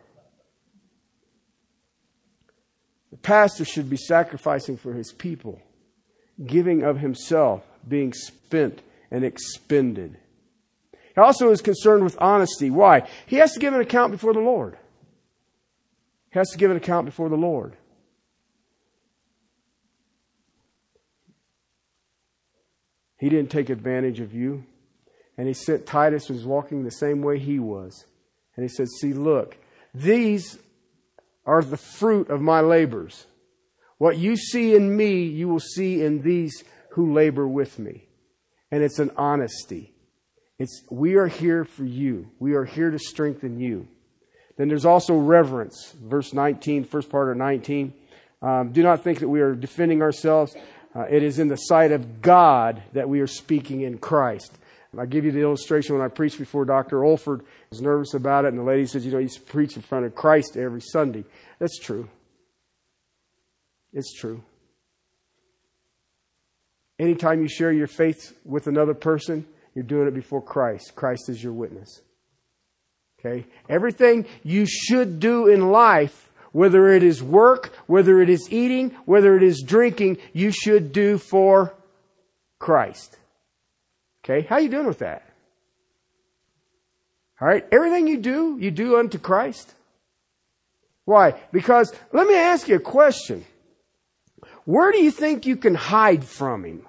The 3.09 3.17
pastor 3.17 3.65
should 3.65 3.89
be 3.89 3.97
sacrificing 3.97 4.77
for 4.77 4.93
his 4.93 5.11
people, 5.11 5.59
giving 6.45 6.83
of 6.83 6.99
himself, 6.99 7.63
being 7.85 8.13
spent 8.13 8.81
and 9.09 9.25
expended. 9.25 10.17
He 11.13 11.21
also 11.21 11.51
is 11.51 11.61
concerned 11.61 12.03
with 12.03 12.17
honesty. 12.21 12.69
Why? 12.69 13.07
He 13.25 13.37
has 13.37 13.53
to 13.53 13.59
give 13.59 13.73
an 13.73 13.81
account 13.81 14.11
before 14.11 14.33
the 14.33 14.39
Lord. 14.39 14.77
He 16.31 16.39
has 16.39 16.49
to 16.51 16.57
give 16.57 16.71
an 16.71 16.77
account 16.77 17.05
before 17.05 17.29
the 17.29 17.35
Lord. 17.35 17.75
He 23.17 23.29
didn't 23.29 23.51
take 23.51 23.69
advantage 23.69 24.19
of 24.19 24.33
you. 24.33 24.63
And 25.37 25.47
he 25.47 25.53
sent 25.53 25.85
Titus, 25.85 26.27
who 26.27 26.33
was 26.33 26.45
walking 26.45 26.83
the 26.83 26.91
same 26.91 27.21
way 27.21 27.39
he 27.39 27.59
was. 27.59 28.05
And 28.55 28.63
he 28.63 28.69
said, 28.69 28.87
See, 28.99 29.13
look, 29.13 29.57
these 29.93 30.57
are 31.45 31.63
the 31.63 31.77
fruit 31.77 32.29
of 32.29 32.41
my 32.41 32.61
labors. 32.61 33.25
What 33.97 34.17
you 34.17 34.35
see 34.35 34.75
in 34.75 34.95
me, 34.95 35.23
you 35.23 35.47
will 35.47 35.59
see 35.59 36.03
in 36.03 36.21
these 36.21 36.63
who 36.91 37.13
labor 37.13 37.47
with 37.47 37.79
me. 37.79 38.07
And 38.71 38.83
it's 38.83 38.99
an 38.99 39.11
honesty. 39.15 39.93
It's, 40.61 40.83
we 40.91 41.15
are 41.15 41.25
here 41.25 41.65
for 41.65 41.83
you. 41.83 42.29
We 42.37 42.53
are 42.53 42.65
here 42.65 42.91
to 42.91 42.99
strengthen 42.99 43.59
you. 43.59 43.87
Then 44.57 44.67
there's 44.67 44.85
also 44.85 45.15
reverence. 45.15 45.95
Verse 45.99 46.33
19, 46.33 46.83
first 46.83 47.09
part 47.09 47.31
of 47.31 47.37
19. 47.37 47.91
Um, 48.43 48.71
do 48.71 48.83
not 48.83 49.03
think 49.03 49.21
that 49.21 49.27
we 49.27 49.41
are 49.41 49.55
defending 49.55 50.03
ourselves. 50.03 50.55
Uh, 50.95 51.05
it 51.09 51.23
is 51.23 51.39
in 51.39 51.47
the 51.47 51.55
sight 51.55 51.91
of 51.91 52.21
God 52.21 52.83
that 52.93 53.09
we 53.09 53.21
are 53.21 53.27
speaking 53.27 53.81
in 53.81 53.97
Christ. 53.97 54.55
I 54.95 55.07
give 55.07 55.25
you 55.25 55.31
the 55.31 55.41
illustration 55.41 55.95
when 55.95 56.05
I 56.05 56.09
preached 56.09 56.37
before 56.37 56.63
Dr. 56.65 56.97
Olford 56.97 57.41
was 57.71 57.81
nervous 57.81 58.13
about 58.13 58.45
it, 58.45 58.49
and 58.49 58.59
the 58.59 58.63
lady 58.63 58.85
says, 58.85 59.03
You 59.03 59.13
know, 59.13 59.17
you 59.17 59.29
preach 59.47 59.75
in 59.75 59.81
front 59.81 60.05
of 60.05 60.13
Christ 60.13 60.57
every 60.57 60.81
Sunday. 60.81 61.23
That's 61.57 61.79
true. 61.79 62.07
It's 63.93 64.13
true. 64.13 64.43
Anytime 66.99 67.41
you 67.41 67.47
share 67.47 67.71
your 67.71 67.87
faith 67.87 68.37
with 68.45 68.67
another 68.67 68.93
person, 68.93 69.47
you're 69.73 69.83
doing 69.83 70.07
it 70.07 70.13
before 70.13 70.41
Christ. 70.41 70.95
Christ 70.95 71.29
is 71.29 71.43
your 71.43 71.53
witness. 71.53 72.01
Okay? 73.19 73.45
Everything 73.69 74.25
you 74.43 74.65
should 74.65 75.19
do 75.19 75.47
in 75.47 75.71
life, 75.71 76.29
whether 76.51 76.89
it 76.89 77.03
is 77.03 77.23
work, 77.23 77.73
whether 77.87 78.21
it 78.21 78.29
is 78.29 78.51
eating, 78.51 78.91
whether 79.05 79.35
it 79.37 79.43
is 79.43 79.63
drinking, 79.65 80.17
you 80.33 80.51
should 80.51 80.91
do 80.91 81.17
for 81.17 81.73
Christ. 82.59 83.17
Okay? 84.23 84.45
How 84.47 84.55
are 84.55 84.61
you 84.61 84.69
doing 84.69 84.87
with 84.87 84.99
that? 84.99 85.23
All 87.39 87.47
right? 87.47 87.65
Everything 87.71 88.07
you 88.07 88.17
do, 88.17 88.57
you 88.59 88.71
do 88.71 88.97
unto 88.97 89.17
Christ. 89.17 89.73
Why? 91.05 91.39
Because 91.51 91.93
let 92.11 92.27
me 92.27 92.35
ask 92.35 92.67
you 92.67 92.75
a 92.75 92.79
question. 92.79 93.45
Where 94.65 94.91
do 94.91 94.99
you 94.99 95.11
think 95.11 95.45
you 95.45 95.55
can 95.55 95.75
hide 95.75 96.23
from 96.23 96.63
him? 96.63 96.87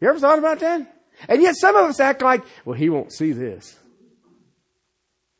You 0.00 0.08
ever 0.08 0.18
thought 0.18 0.38
about 0.38 0.60
that? 0.60 0.94
And 1.28 1.42
yet 1.42 1.56
some 1.56 1.76
of 1.76 1.86
us 1.86 1.98
act 1.98 2.22
like, 2.22 2.42
well, 2.64 2.76
he 2.76 2.88
won't 2.88 3.12
see 3.12 3.32
this. 3.32 3.76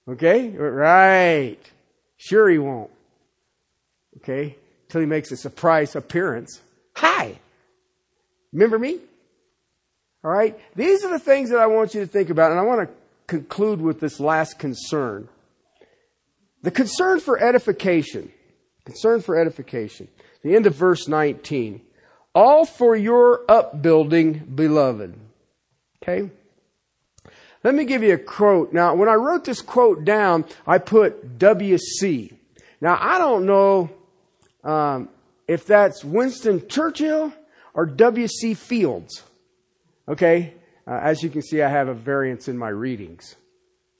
Okay? 0.09 0.49
Right. 0.51 1.59
Sure 2.17 2.49
he 2.49 2.59
won't. 2.59 2.91
Okay? 4.19 4.57
Till 4.89 5.01
he 5.01 5.07
makes 5.07 5.31
a 5.31 5.37
surprise 5.37 5.95
appearance. 5.95 6.61
Hi! 6.97 7.39
Remember 8.53 8.79
me? 8.79 8.99
All 10.25 10.31
right? 10.31 10.59
These 10.75 11.05
are 11.05 11.11
the 11.11 11.19
things 11.19 11.51
that 11.51 11.61
I 11.61 11.67
want 11.67 11.95
you 11.95 12.01
to 12.01 12.07
think 12.07 12.31
about, 12.31 12.51
and 12.51 12.59
I 12.59 12.65
want 12.65 12.89
to 12.89 12.95
conclude 13.27 13.81
with 13.81 14.01
this 14.01 14.19
last 14.19 14.59
concern. 14.59 15.29
The 16.63 16.71
concern 16.73 17.21
for 17.21 17.39
edification. 17.41 18.33
Concern 18.85 19.21
for 19.21 19.39
edification. 19.39 20.09
The 20.43 20.57
end 20.57 20.67
of 20.67 20.75
verse 20.75 21.07
19. 21.07 21.83
All 22.35 22.65
for 22.65 22.95
your 22.95 23.45
upbuilding, 23.49 24.53
beloved. 24.55 25.15
Okay? 26.03 26.31
Let 27.65 27.75
me 27.75 27.85
give 27.85 28.03
you 28.03 28.15
a 28.15 28.19
quote. 28.19 28.73
Now, 28.73 28.95
when 28.95 29.09
I 29.09 29.15
wrote 29.15 29.45
this 29.45 29.61
quote 29.61 30.05
down, 30.05 30.45
I 30.67 30.79
put 30.79 31.39
WC. 31.39 32.33
Now, 32.81 32.97
I 33.01 33.19
don't 33.19 33.47
know 33.47 33.91
um, 34.63 35.09
if 35.49 35.67
that's 35.67 36.05
Winston 36.05 36.69
Churchill 36.69 37.33
or 37.75 37.87
W.C. 37.87 38.55
Fields. 38.55 39.23
Okay? 40.07 40.55
Uh, 40.87 41.01
as 41.03 41.23
you 41.23 41.31
can 41.31 41.43
see, 41.43 41.63
I 41.63 41.69
have 41.69 41.89
a 41.89 41.95
variance 41.95 42.49
in 42.49 42.57
my 42.57 42.69
readings. 42.69 43.37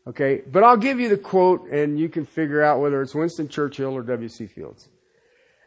Okay? 0.07 0.43
But 0.51 0.63
I'll 0.63 0.77
give 0.77 1.01
you 1.01 1.09
the 1.09 1.19
quote 1.19 1.69
and 1.69 1.99
you 1.99 2.09
can 2.09 2.25
figure 2.25 2.63
out 2.63 2.81
whether 2.81 3.03
it's 3.03 3.15
Winston 3.15 3.49
Churchill 3.49 3.93
or 3.93 4.03
W.C. 4.03 4.47
Fields. 4.47 4.89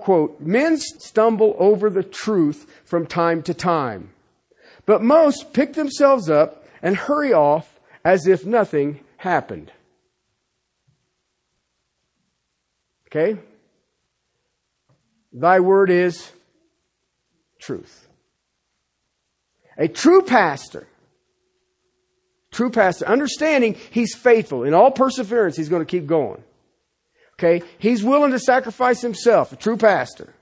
Quote, 0.01 0.41
men 0.41 0.77
stumble 0.77 1.55
over 1.59 1.87
the 1.87 2.01
truth 2.01 2.65
from 2.83 3.05
time 3.05 3.43
to 3.43 3.53
time, 3.53 4.09
but 4.87 5.03
most 5.03 5.53
pick 5.53 5.73
themselves 5.73 6.27
up 6.27 6.65
and 6.81 6.95
hurry 6.95 7.31
off 7.31 7.79
as 8.03 8.25
if 8.25 8.43
nothing 8.43 9.01
happened. 9.17 9.71
Okay? 13.05 13.39
Thy 15.31 15.59
word 15.59 15.91
is 15.91 16.31
truth. 17.59 18.07
A 19.77 19.87
true 19.87 20.23
pastor, 20.23 20.87
true 22.49 22.71
pastor, 22.71 23.05
understanding 23.05 23.75
he's 23.91 24.15
faithful 24.15 24.63
in 24.63 24.73
all 24.73 24.89
perseverance, 24.89 25.57
he's 25.57 25.69
going 25.69 25.85
to 25.85 25.85
keep 25.85 26.07
going. 26.07 26.43
Okay? 27.41 27.65
He's 27.79 28.03
willing 28.03 28.31
to 28.31 28.39
sacrifice 28.39 29.01
himself, 29.01 29.51
a 29.51 29.55
true 29.55 29.77
pastor. 29.77 30.33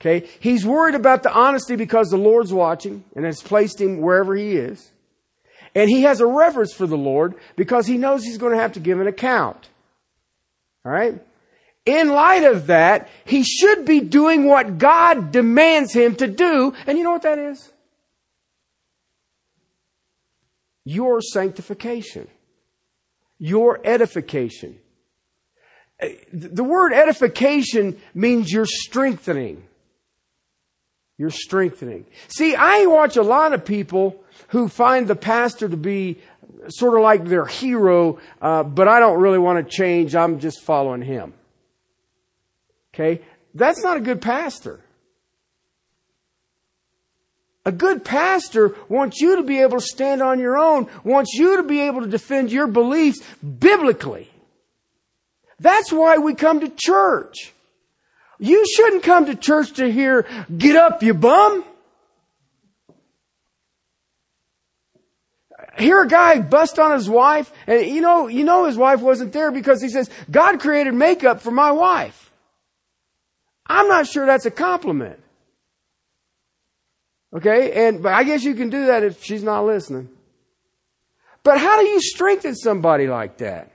Okay? 0.00 0.26
He's 0.40 0.64
worried 0.64 0.94
about 0.94 1.22
the 1.22 1.32
honesty 1.32 1.76
because 1.76 2.08
the 2.08 2.16
Lord's 2.16 2.52
watching 2.52 3.04
and 3.14 3.24
has 3.26 3.42
placed 3.42 3.80
him 3.80 4.00
wherever 4.00 4.34
he 4.34 4.56
is. 4.56 4.90
And 5.74 5.88
he 5.88 6.02
has 6.02 6.20
a 6.20 6.26
reverence 6.26 6.72
for 6.72 6.86
the 6.86 6.96
Lord 6.96 7.34
because 7.56 7.86
he 7.86 7.98
knows 7.98 8.24
he's 8.24 8.38
going 8.38 8.52
to 8.52 8.60
have 8.60 8.72
to 8.72 8.80
give 8.80 9.00
an 9.00 9.06
account. 9.06 9.68
All 10.84 10.92
right? 10.92 11.22
In 11.84 12.10
light 12.10 12.44
of 12.44 12.68
that, 12.68 13.08
he 13.24 13.42
should 13.42 13.84
be 13.84 14.00
doing 14.00 14.46
what 14.46 14.78
God 14.78 15.30
demands 15.30 15.92
him 15.92 16.14
to 16.16 16.26
do. 16.26 16.74
And 16.86 16.96
you 16.96 17.04
know 17.04 17.10
what 17.10 17.22
that 17.22 17.38
is? 17.38 17.72
Your 20.84 21.20
sanctification. 21.20 22.28
Your 23.38 23.80
edification. 23.84 24.78
The 26.32 26.64
word 26.64 26.92
edification 26.92 28.00
means 28.14 28.50
you're 28.50 28.66
strengthening. 28.66 29.62
You're 31.18 31.30
strengthening. 31.30 32.06
See, 32.28 32.56
I 32.56 32.86
watch 32.86 33.16
a 33.16 33.22
lot 33.22 33.52
of 33.52 33.64
people 33.64 34.22
who 34.48 34.68
find 34.68 35.06
the 35.06 35.14
pastor 35.14 35.68
to 35.68 35.76
be 35.76 36.18
sort 36.68 36.94
of 36.94 37.02
like 37.02 37.24
their 37.26 37.46
hero, 37.46 38.18
uh, 38.40 38.62
but 38.64 38.88
I 38.88 38.98
don't 38.98 39.20
really 39.20 39.38
want 39.38 39.64
to 39.64 39.76
change. 39.76 40.16
I'm 40.16 40.40
just 40.40 40.62
following 40.62 41.02
him. 41.02 41.34
Okay? 42.92 43.22
That's 43.54 43.82
not 43.82 43.96
a 43.96 44.00
good 44.00 44.20
pastor. 44.20 44.80
A 47.64 47.70
good 47.70 48.04
pastor 48.04 48.74
wants 48.88 49.20
you 49.20 49.36
to 49.36 49.42
be 49.42 49.60
able 49.60 49.78
to 49.78 49.86
stand 49.86 50.20
on 50.20 50.40
your 50.40 50.58
own, 50.58 50.88
wants 51.04 51.34
you 51.34 51.58
to 51.58 51.62
be 51.62 51.82
able 51.82 52.00
to 52.00 52.08
defend 52.08 52.50
your 52.50 52.66
beliefs 52.66 53.20
biblically. 53.40 54.31
That's 55.62 55.92
why 55.92 56.18
we 56.18 56.34
come 56.34 56.60
to 56.60 56.68
church. 56.68 57.52
You 58.40 58.66
shouldn't 58.66 59.04
come 59.04 59.26
to 59.26 59.36
church 59.36 59.74
to 59.74 59.90
hear, 59.90 60.26
get 60.56 60.74
up, 60.74 61.04
you 61.04 61.14
bum. 61.14 61.64
Hear 65.78 66.02
a 66.02 66.08
guy 66.08 66.40
bust 66.40 66.78
on 66.80 66.92
his 66.92 67.08
wife, 67.08 67.50
and 67.66 67.86
you 67.86 68.00
know, 68.00 68.26
you 68.26 68.44
know 68.44 68.64
his 68.64 68.76
wife 68.76 69.00
wasn't 69.00 69.32
there 69.32 69.52
because 69.52 69.80
he 69.80 69.88
says, 69.88 70.10
God 70.30 70.60
created 70.60 70.94
makeup 70.94 71.40
for 71.40 71.52
my 71.52 71.70
wife. 71.70 72.32
I'm 73.66 73.86
not 73.88 74.08
sure 74.08 74.26
that's 74.26 74.44
a 74.44 74.50
compliment. 74.50 75.20
Okay, 77.34 77.86
and 77.86 78.02
but 78.02 78.12
I 78.12 78.24
guess 78.24 78.42
you 78.42 78.54
can 78.54 78.68
do 78.68 78.86
that 78.86 79.04
if 79.04 79.22
she's 79.22 79.42
not 79.42 79.64
listening. 79.64 80.10
But 81.44 81.58
how 81.58 81.80
do 81.80 81.86
you 81.86 82.00
strengthen 82.00 82.54
somebody 82.54 83.06
like 83.06 83.38
that? 83.38 83.71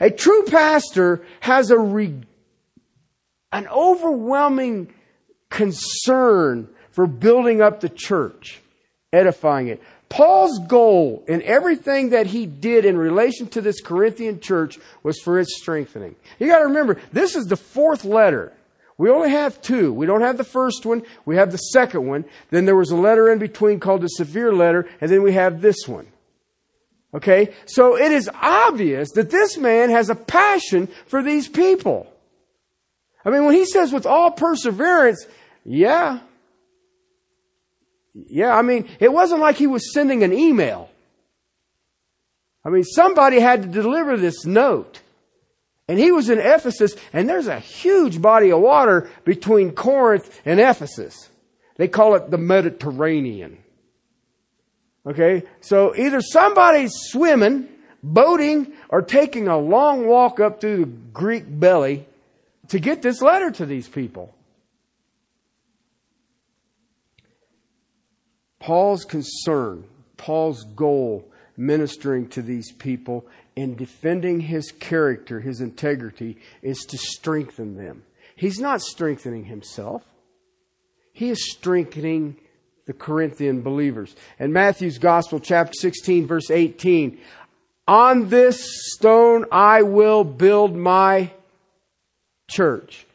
A 0.00 0.10
true 0.10 0.44
pastor 0.44 1.22
has 1.40 1.70
a 1.70 1.78
re, 1.78 2.14
an 3.52 3.68
overwhelming 3.68 4.92
concern 5.50 6.68
for 6.90 7.06
building 7.06 7.60
up 7.60 7.80
the 7.80 7.88
church, 7.88 8.60
edifying 9.12 9.68
it. 9.68 9.82
Paul's 10.08 10.60
goal 10.66 11.24
in 11.26 11.42
everything 11.42 12.10
that 12.10 12.26
he 12.28 12.46
did 12.46 12.84
in 12.84 12.96
relation 12.96 13.48
to 13.48 13.60
this 13.60 13.80
Corinthian 13.80 14.40
church 14.40 14.78
was 15.02 15.20
for 15.20 15.38
its 15.38 15.56
strengthening. 15.58 16.14
You 16.38 16.46
gotta 16.46 16.66
remember, 16.66 17.00
this 17.12 17.34
is 17.34 17.46
the 17.46 17.56
fourth 17.56 18.04
letter. 18.04 18.52
We 18.98 19.10
only 19.10 19.30
have 19.30 19.60
two. 19.60 19.92
We 19.92 20.06
don't 20.06 20.22
have 20.22 20.38
the 20.38 20.44
first 20.44 20.86
one. 20.86 21.02
We 21.26 21.36
have 21.36 21.52
the 21.52 21.58
second 21.58 22.06
one. 22.06 22.24
Then 22.50 22.64
there 22.64 22.76
was 22.76 22.90
a 22.90 22.96
letter 22.96 23.30
in 23.30 23.38
between 23.38 23.78
called 23.78 24.00
the 24.00 24.08
severe 24.08 24.52
letter, 24.52 24.88
and 25.00 25.10
then 25.10 25.22
we 25.22 25.32
have 25.32 25.60
this 25.60 25.86
one. 25.86 26.06
Okay? 27.16 27.54
So 27.64 27.96
it 27.96 28.12
is 28.12 28.30
obvious 28.34 29.10
that 29.12 29.30
this 29.30 29.56
man 29.56 29.88
has 29.90 30.10
a 30.10 30.14
passion 30.14 30.88
for 31.06 31.22
these 31.22 31.48
people. 31.48 32.06
I 33.24 33.30
mean, 33.30 33.44
when 33.46 33.54
he 33.54 33.64
says 33.64 33.92
with 33.92 34.06
all 34.06 34.30
perseverance, 34.30 35.26
yeah, 35.64 36.20
yeah, 38.14 38.54
I 38.54 38.62
mean, 38.62 38.88
it 39.00 39.12
wasn't 39.12 39.40
like 39.40 39.56
he 39.56 39.66
was 39.66 39.92
sending 39.92 40.22
an 40.22 40.32
email. 40.32 40.90
I 42.64 42.68
mean, 42.68 42.84
somebody 42.84 43.40
had 43.40 43.62
to 43.62 43.68
deliver 43.68 44.16
this 44.16 44.44
note. 44.44 45.00
And 45.88 45.98
he 45.98 46.12
was 46.12 46.30
in 46.30 46.38
Ephesus, 46.38 46.96
and 47.12 47.28
there's 47.28 47.46
a 47.46 47.60
huge 47.60 48.20
body 48.20 48.50
of 48.50 48.60
water 48.60 49.10
between 49.24 49.72
Corinth 49.72 50.40
and 50.44 50.58
Ephesus. 50.58 51.28
They 51.76 51.88
call 51.88 52.14
it 52.14 52.30
the 52.30 52.38
Mediterranean. 52.38 53.58
Okay? 55.06 55.44
So 55.60 55.94
either 55.96 56.20
somebody's 56.20 56.92
swimming, 56.94 57.68
boating, 58.02 58.72
or 58.88 59.02
taking 59.02 59.48
a 59.48 59.58
long 59.58 60.06
walk 60.06 60.40
up 60.40 60.60
through 60.60 60.76
the 60.78 60.86
Greek 60.86 61.44
belly 61.46 62.06
to 62.68 62.80
get 62.80 63.02
this 63.02 63.22
letter 63.22 63.50
to 63.52 63.66
these 63.66 63.88
people. 63.88 64.34
Paul's 68.58 69.04
concern, 69.04 69.84
Paul's 70.16 70.64
goal, 70.74 71.24
ministering 71.56 72.28
to 72.30 72.42
these 72.42 72.72
people 72.72 73.26
and 73.56 73.76
defending 73.76 74.40
his 74.40 74.70
character, 74.72 75.40
his 75.40 75.60
integrity, 75.60 76.36
is 76.62 76.78
to 76.88 76.98
strengthen 76.98 77.76
them. 77.76 78.02
He's 78.34 78.58
not 78.58 78.82
strengthening 78.82 79.44
himself. 79.44 80.02
He 81.12 81.30
is 81.30 81.52
strengthening 81.52 82.36
the 82.86 82.92
Corinthian 82.92 83.62
believers. 83.62 84.14
In 84.38 84.52
Matthew's 84.52 84.98
Gospel, 84.98 85.40
chapter 85.40 85.74
16, 85.74 86.26
verse 86.26 86.50
18, 86.50 87.18
on 87.86 88.28
this 88.28 88.64
stone 88.94 89.44
I 89.52 89.82
will 89.82 90.24
build 90.24 90.74
my 90.74 91.30
church, 92.48 93.06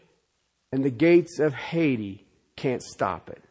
and 0.71 0.83
the 0.83 0.89
gates 0.89 1.39
of 1.39 1.53
Hades 1.53 2.19
can't 2.55 2.83
stop 2.83 3.29
it. 3.29 3.41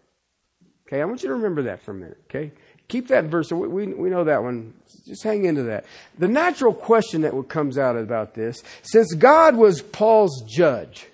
Okay, 0.87 1.00
I 1.00 1.04
want 1.04 1.22
you 1.22 1.28
to 1.28 1.35
remember 1.35 1.62
that 1.62 1.83
for 1.83 1.90
a 1.90 1.94
minute, 1.94 2.18
okay? 2.28 2.52
Keep 2.88 3.09
that 3.09 3.24
verse. 3.24 3.52
We, 3.52 3.68
we, 3.68 3.87
we 3.88 4.11
know 4.11 4.24
that 4.24 4.42
one. 4.42 4.74
Just 5.06 5.22
hang 5.22 5.44
into 5.44 5.64
that. 5.64 5.85
The 6.18 6.28
natural 6.28 6.74
question 6.74 7.22
that 7.22 7.48
comes 7.48 7.78
out 7.78 7.96
about 7.96 8.35
this, 8.35 8.62
since 8.83 9.14
God 9.14 9.56
was 9.56 9.83
Paul's 9.83 10.42
judge, 10.48 11.06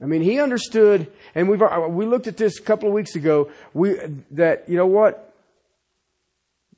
I 0.00 0.06
mean, 0.06 0.22
he 0.22 0.40
understood, 0.40 1.10
and 1.34 1.48
we've 1.48 1.60
uh, 1.60 1.86
we 1.88 2.06
looked 2.06 2.28
at 2.28 2.36
this 2.36 2.58
a 2.58 2.62
couple 2.62 2.88
of 2.88 2.94
weeks 2.94 3.16
ago. 3.16 3.50
We 3.74 3.98
that 4.32 4.68
you 4.68 4.76
know 4.76 4.86
what, 4.86 5.34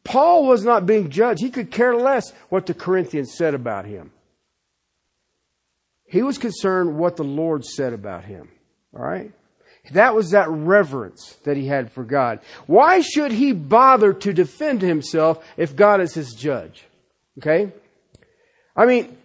Paul 0.04 0.46
was 0.46 0.64
not 0.64 0.86
being 0.86 1.10
judged. 1.10 1.40
He 1.40 1.50
could 1.50 1.70
care 1.70 1.94
less 1.94 2.32
what 2.48 2.66
the 2.66 2.74
Corinthians 2.74 3.34
said 3.36 3.54
about 3.54 3.84
him. 3.84 4.12
He 6.06 6.22
was 6.22 6.38
concerned 6.38 6.98
what 6.98 7.16
the 7.16 7.24
Lord 7.24 7.64
said 7.64 7.92
about 7.92 8.24
him. 8.24 8.48
All 8.96 9.04
right? 9.04 9.32
That 9.92 10.14
was 10.14 10.30
that 10.30 10.48
reverence 10.48 11.36
that 11.44 11.56
he 11.56 11.66
had 11.66 11.92
for 11.92 12.04
God. 12.04 12.40
Why 12.66 13.00
should 13.00 13.32
he 13.32 13.52
bother 13.52 14.12
to 14.12 14.32
defend 14.32 14.82
himself 14.82 15.44
if 15.56 15.76
God 15.76 16.00
is 16.00 16.14
his 16.14 16.32
judge? 16.32 16.84
Okay? 17.38 17.72
I 18.76 18.86
mean, 18.86 19.16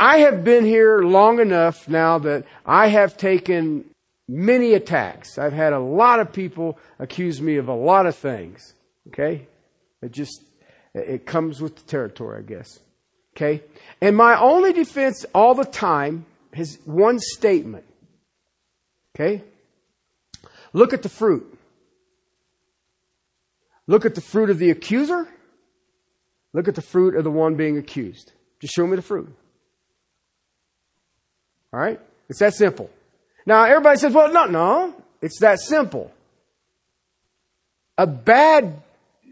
I 0.00 0.20
have 0.20 0.44
been 0.44 0.64
here 0.64 1.00
long 1.00 1.40
enough 1.40 1.86
now 1.86 2.18
that 2.20 2.46
I 2.64 2.86
have 2.86 3.18
taken 3.18 3.84
many 4.26 4.72
attacks. 4.72 5.36
I've 5.36 5.52
had 5.52 5.74
a 5.74 5.78
lot 5.78 6.20
of 6.20 6.32
people 6.32 6.78
accuse 6.98 7.42
me 7.42 7.56
of 7.56 7.68
a 7.68 7.74
lot 7.74 8.06
of 8.06 8.16
things. 8.16 8.72
Okay? 9.08 9.46
It 10.00 10.12
just, 10.12 10.42
it 10.94 11.26
comes 11.26 11.60
with 11.60 11.76
the 11.76 11.82
territory, 11.82 12.38
I 12.38 12.42
guess. 12.48 12.80
Okay? 13.36 13.62
And 14.00 14.16
my 14.16 14.40
only 14.40 14.72
defense 14.72 15.26
all 15.34 15.54
the 15.54 15.66
time 15.66 16.24
is 16.56 16.78
one 16.86 17.18
statement. 17.18 17.84
Okay? 19.14 19.44
Look 20.72 20.94
at 20.94 21.02
the 21.02 21.10
fruit. 21.10 21.58
Look 23.86 24.06
at 24.06 24.14
the 24.14 24.22
fruit 24.22 24.48
of 24.48 24.58
the 24.58 24.70
accuser. 24.70 25.28
Look 26.54 26.68
at 26.68 26.74
the 26.74 26.80
fruit 26.80 27.14
of 27.14 27.22
the 27.22 27.30
one 27.30 27.56
being 27.56 27.76
accused. 27.76 28.32
Just 28.60 28.72
show 28.72 28.86
me 28.86 28.96
the 28.96 29.02
fruit. 29.02 29.36
All 31.72 31.80
right? 31.80 32.00
It's 32.28 32.40
that 32.40 32.54
simple. 32.54 32.90
Now, 33.46 33.64
everybody 33.64 33.98
says, 33.98 34.12
well, 34.12 34.32
no, 34.32 34.46
no. 34.46 34.94
It's 35.22 35.40
that 35.40 35.60
simple. 35.60 36.12
A 37.98 38.06
bad 38.06 38.82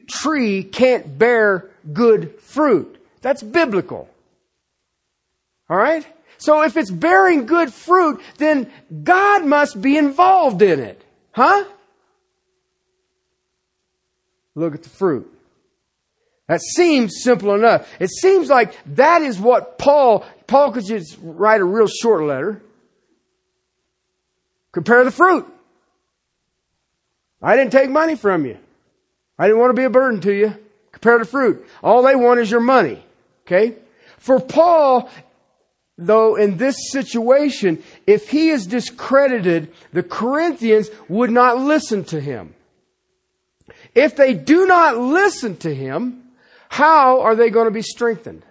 tree 0.08 0.62
can't 0.62 1.18
bear 1.18 1.70
good 1.92 2.38
fruit. 2.40 3.02
That's 3.20 3.42
biblical. 3.42 4.08
All 5.68 5.76
right? 5.76 6.06
So 6.38 6.62
if 6.62 6.76
it's 6.76 6.90
bearing 6.90 7.46
good 7.46 7.72
fruit, 7.72 8.20
then 8.38 8.70
God 9.02 9.44
must 9.44 9.80
be 9.80 9.96
involved 9.96 10.62
in 10.62 10.80
it. 10.80 11.02
Huh? 11.32 11.64
Look 14.54 14.74
at 14.74 14.82
the 14.82 14.88
fruit. 14.88 15.32
That 16.46 16.60
seems 16.62 17.22
simple 17.22 17.54
enough. 17.54 17.88
It 18.00 18.10
seems 18.10 18.48
like 18.48 18.74
that 18.94 19.22
is 19.22 19.38
what 19.38 19.78
Paul, 19.78 20.24
Paul 20.48 20.72
could 20.72 20.86
just 20.86 21.16
write 21.22 21.60
a 21.60 21.64
real 21.64 21.86
short 21.86 22.24
letter. 22.24 22.60
Compare 24.72 25.04
the 25.04 25.10
fruit. 25.12 25.46
I 27.40 27.54
didn't 27.54 27.70
take 27.70 27.90
money 27.90 28.16
from 28.16 28.44
you. 28.44 28.58
I 29.38 29.46
didn't 29.46 29.60
want 29.60 29.70
to 29.70 29.80
be 29.80 29.84
a 29.84 29.90
burden 29.90 30.20
to 30.22 30.32
you. 30.32 30.56
Compare 30.90 31.18
the 31.18 31.24
fruit. 31.24 31.64
All 31.84 32.02
they 32.02 32.16
want 32.16 32.40
is 32.40 32.50
your 32.50 32.60
money. 32.60 33.04
Okay? 33.46 33.76
For 34.16 34.40
Paul, 34.40 35.08
though 35.96 36.34
in 36.34 36.56
this 36.56 36.90
situation, 36.90 37.82
if 38.06 38.30
he 38.30 38.48
is 38.48 38.66
discredited, 38.66 39.72
the 39.92 40.02
Corinthians 40.02 40.90
would 41.08 41.30
not 41.30 41.58
listen 41.58 42.04
to 42.04 42.20
him. 42.20 42.54
If 43.94 44.16
they 44.16 44.32
do 44.32 44.66
not 44.66 44.96
listen 44.96 45.56
to 45.58 45.74
him, 45.74 46.22
how 46.68 47.20
are 47.20 47.36
they 47.36 47.50
going 47.50 47.66
to 47.66 47.70
be 47.70 47.82
strengthened? 47.82 48.44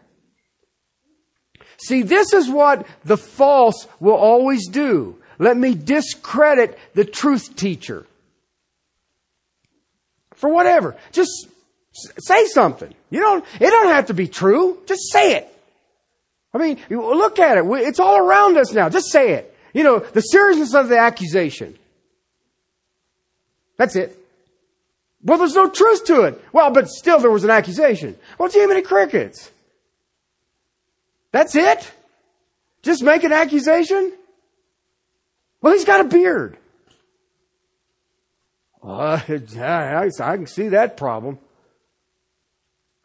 See, 1.79 2.01
this 2.01 2.33
is 2.33 2.49
what 2.49 2.87
the 3.05 3.17
false 3.17 3.87
will 3.99 4.15
always 4.15 4.67
do. 4.67 5.21
Let 5.39 5.57
me 5.57 5.75
discredit 5.75 6.77
the 6.95 7.05
truth 7.05 7.55
teacher. 7.55 8.05
For 10.35 10.49
whatever. 10.49 10.95
Just 11.11 11.47
say 11.93 12.45
something. 12.45 12.93
You 13.09 13.19
don't, 13.19 13.45
it 13.59 13.69
don't 13.69 13.87
have 13.87 14.07
to 14.07 14.13
be 14.13 14.27
true. 14.27 14.79
Just 14.87 15.11
say 15.11 15.35
it. 15.35 15.53
I 16.53 16.57
mean, 16.57 16.79
look 16.89 17.39
at 17.39 17.57
it. 17.57 17.65
It's 17.65 17.99
all 17.99 18.17
around 18.17 18.57
us 18.57 18.71
now. 18.71 18.89
Just 18.89 19.11
say 19.11 19.33
it. 19.33 19.55
You 19.73 19.83
know, 19.83 19.99
the 19.99 20.21
seriousness 20.21 20.73
of 20.73 20.89
the 20.89 20.97
accusation. 20.97 21.77
That's 23.77 23.95
it. 23.95 24.17
Well, 25.23 25.37
there's 25.37 25.55
no 25.55 25.69
truth 25.69 26.05
to 26.05 26.23
it. 26.23 26.43
Well, 26.51 26.71
but 26.71 26.87
still 26.89 27.19
there 27.19 27.29
was 27.29 27.43
an 27.43 27.49
accusation. 27.49 28.17
Well, 28.39 28.49
Jiminy 28.49 28.81
Crickets. 28.81 29.51
That's 31.37 31.53
it? 31.53 31.91
Just 32.81 33.03
make 33.03 33.23
an 33.23 33.31
accusation? 33.31 34.11
Well, 35.61 35.73
he's 35.73 35.85
got 35.85 36.01
a 36.01 36.05
beard. 36.05 36.57
Uh, 38.83 39.21
I, 39.29 40.09
can 40.09 40.47
see 40.47 40.69
that 40.69 40.97
problem. 40.97 41.37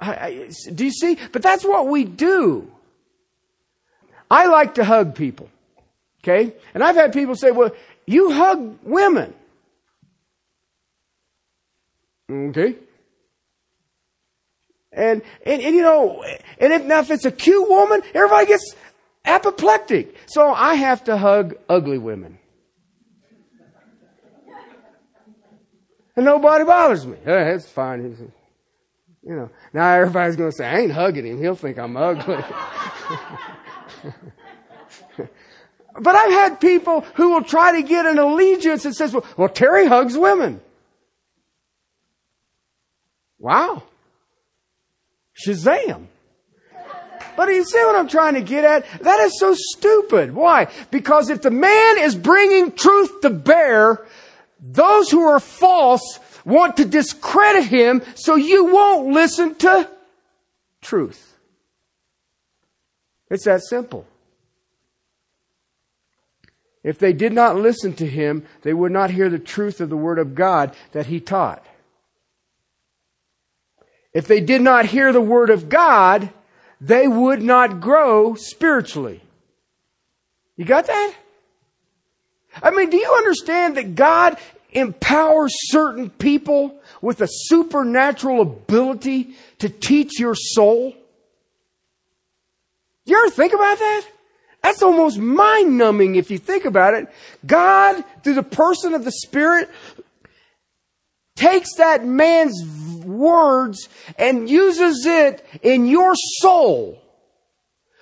I, 0.01 0.15
I, 0.15 0.51
do 0.73 0.87
you 0.87 0.93
see? 0.93 1.19
But 1.31 1.43
that's 1.43 1.63
what 1.63 1.89
we 1.89 2.05
do. 2.05 2.73
I 4.31 4.47
like 4.47 4.77
to 4.77 4.85
hug 4.85 5.15
people. 5.15 5.51
Okay? 6.25 6.55
And 6.73 6.83
I've 6.83 6.97
had 6.97 7.13
people 7.13 7.37
say, 7.37 7.51
well, 7.51 7.73
you 8.07 8.31
hug 8.33 8.79
women. 8.83 9.35
Okay? 12.31 12.77
And, 14.93 15.23
and, 15.47 15.63
and 15.63 15.75
you 15.75 15.83
know, 15.83 16.23
and 16.59 16.73
if, 16.73 16.85
now 16.85 17.01
if 17.01 17.11
it's 17.11 17.25
a 17.25 17.33
cute 17.33 17.69
woman, 17.69 18.03
everybody 18.15 18.47
gets 18.47 18.75
apoplectic. 19.25 20.17
So 20.27 20.53
I 20.53 20.75
have 20.75 21.05
to 21.05 21.17
hug 21.17 21.55
ugly 21.69 21.99
women. 21.99 22.39
And 26.15 26.27
nobody 26.27 26.65
bothers 26.65 27.07
me. 27.07 27.17
That's 27.25 27.67
fine. 27.69 28.31
You 29.23 29.37
know, 29.37 29.51
now 29.73 29.95
everybody's 29.95 30.37
going 30.37 30.51
to 30.51 30.57
say, 30.57 30.67
I 30.67 30.81
ain't 30.81 30.93
hugging 30.93 31.27
him. 31.27 31.41
He'll 31.41 31.55
think 31.55 31.79
I'm 31.79 31.97
ugly. 31.97 32.37
but 35.99 36.15
I've 36.15 36.33
had 36.33 36.61
people 36.61 37.01
who 37.15 37.31
will 37.31 37.45
try 37.45 37.81
to 37.81 37.87
get 37.87 38.05
an 38.05 38.19
allegiance 38.19 38.85
and 38.85 38.95
says, 38.95 39.15
well, 39.15 39.25
well 39.39 39.49
Terry 39.49 39.87
hugs 39.87 40.19
women. 40.19 40.61
Wow. 43.39 43.85
Shazam. 45.35 46.07
But 47.37 47.49
you 47.49 47.65
see 47.65 47.83
what 47.85 47.97
I'm 47.97 48.09
trying 48.09 48.35
to 48.35 48.43
get 48.43 48.65
at? 48.65 49.03
That 49.03 49.21
is 49.21 49.39
so 49.39 49.55
stupid. 49.55 50.35
Why? 50.35 50.69
Because 50.91 51.31
if 51.31 51.43
the 51.43 51.51
man 51.51 51.99
is 51.99 52.15
bringing 52.15 52.73
truth 52.73 53.21
to 53.23 53.31
bear, 53.31 54.05
those 54.61 55.11
who 55.11 55.23
are 55.23 55.41
false 55.41 56.21
want 56.45 56.77
to 56.77 56.85
discredit 56.85 57.65
him 57.65 58.03
so 58.15 58.35
you 58.35 58.67
won't 58.67 59.09
listen 59.09 59.55
to 59.57 59.89
truth. 60.81 61.39
It's 63.31 63.45
that 63.45 63.63
simple. 63.63 64.07
If 66.83 66.99
they 66.99 67.13
did 67.13 67.33
not 67.33 67.57
listen 67.57 67.95
to 67.95 68.07
him, 68.07 68.45
they 68.63 68.75
would 68.75 68.93
not 68.93 69.11
hear 69.11 69.31
the 69.31 69.39
truth 69.39 69.81
of 69.81 69.89
the 69.89 69.97
Word 69.97 70.19
of 70.19 70.35
God 70.35 70.75
that 70.93 71.07
he 71.07 71.21
taught. 71.21 71.65
If 74.13 74.27
they 74.27 74.41
did 74.41 74.61
not 74.61 74.87
hear 74.87 75.13
the 75.13 75.21
Word 75.21 75.51
of 75.51 75.69
God, 75.69 76.31
they 76.81 77.09
would 77.09 77.43
not 77.43 77.81
grow 77.81 78.35
spiritually. 78.35 79.23
You 80.57 80.65
got 80.65 80.87
that? 80.87 81.15
I 82.63 82.71
mean, 82.71 82.91
do 82.91 82.97
you 82.97 83.13
understand 83.13 83.77
that 83.77 83.95
God 83.95 84.37
empowers 84.73 85.53
certain 85.71 86.11
people 86.11 86.75
with 87.01 87.21
a 87.21 87.29
supernatural 87.29 88.41
ability 88.41 89.35
to 89.59 89.69
teach 89.69 90.19
your 90.19 90.35
soul? 90.35 90.95
You 93.05 93.19
ever 93.19 93.31
think 93.31 93.53
about 93.55 93.79
that? 93.79 94.07
That's 94.63 94.83
almost 94.83 95.19
mind 95.19 95.77
numbing 95.77 96.15
if 96.15 96.31
you 96.31 96.39
think 96.39 96.65
about 96.65 96.95
it. 96.95 97.09
God, 97.45 98.05
through 98.23 98.35
the 98.35 98.43
person 98.43 98.95
of 98.95 99.05
the 99.05 99.11
Spirit, 99.11 99.69
takes 101.35 101.75
that 101.77 102.05
man's 102.05 102.63
words 103.05 103.89
and 104.19 104.49
uses 104.49 105.05
it 105.07 105.45
in 105.63 105.87
your 105.87 106.15
soul 106.15 107.03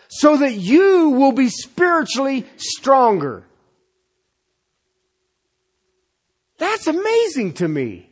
so 0.09 0.37
that 0.39 0.53
you 0.53 1.11
will 1.11 1.33
be 1.33 1.49
spiritually 1.49 2.47
stronger. 2.57 3.45
That's 6.59 6.87
amazing 6.87 7.55
to 7.55 7.69
me. 7.69 8.11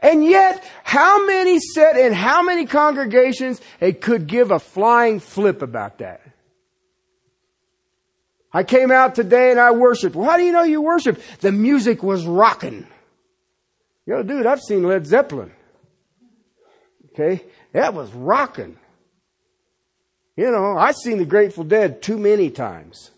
And 0.00 0.24
yet, 0.24 0.64
how 0.84 1.24
many 1.26 1.60
said 1.60 1.96
in 1.96 2.12
how 2.12 2.42
many 2.42 2.66
congregations 2.66 3.60
it 3.80 4.00
could 4.00 4.26
give 4.26 4.50
a 4.50 4.58
flying 4.58 5.20
flip 5.20 5.62
about 5.62 5.98
that? 5.98 6.20
I 8.52 8.64
came 8.64 8.90
out 8.90 9.14
today 9.14 9.50
and 9.50 9.60
I 9.60 9.70
worshiped. 9.70 10.14
Well, 10.14 10.28
how 10.28 10.36
do 10.36 10.44
you 10.44 10.52
know 10.52 10.64
you 10.64 10.82
worshiped? 10.82 11.40
The 11.40 11.52
music 11.52 12.02
was 12.02 12.26
rocking. 12.26 12.86
Know, 14.06 14.22
dude, 14.22 14.46
I've 14.46 14.60
seen 14.60 14.82
Led 14.82 15.06
Zeppelin. 15.06 15.52
Okay? 17.12 17.44
That 17.72 17.94
was 17.94 18.10
rocking. 18.12 18.76
You 20.36 20.50
know, 20.50 20.76
I've 20.76 20.96
seen 20.96 21.18
the 21.18 21.24
Grateful 21.24 21.64
Dead 21.64 22.02
too 22.02 22.18
many 22.18 22.50
times. 22.50 23.10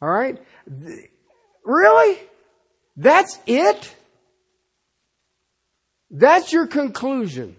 All 0.00 0.08
right? 0.08 0.40
Really? 1.64 2.18
That's 2.96 3.38
it? 3.46 3.94
That's 6.10 6.52
your 6.52 6.66
conclusion. 6.66 7.56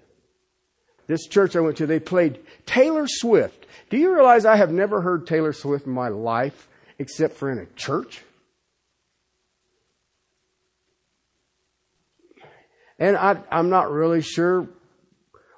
This 1.07 1.27
church 1.27 1.55
I 1.55 1.59
went 1.59 1.77
to, 1.77 1.85
they 1.85 1.99
played 1.99 2.39
Taylor 2.65 3.05
Swift. 3.07 3.65
Do 3.89 3.97
you 3.97 4.13
realize 4.13 4.45
I 4.45 4.55
have 4.55 4.71
never 4.71 5.01
heard 5.01 5.27
Taylor 5.27 5.53
Swift 5.53 5.85
in 5.85 5.91
my 5.91 6.07
life 6.07 6.67
except 6.97 7.35
for 7.35 7.51
in 7.51 7.59
a 7.59 7.65
church? 7.75 8.23
And 12.97 13.17
I, 13.17 13.37
I'm 13.51 13.69
not 13.69 13.91
really 13.91 14.21
sure 14.21 14.67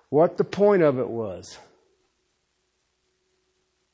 what 0.10 0.38
the 0.38 0.44
point 0.44 0.82
of 0.82 0.98
it 1.00 1.10
was. 1.10 1.58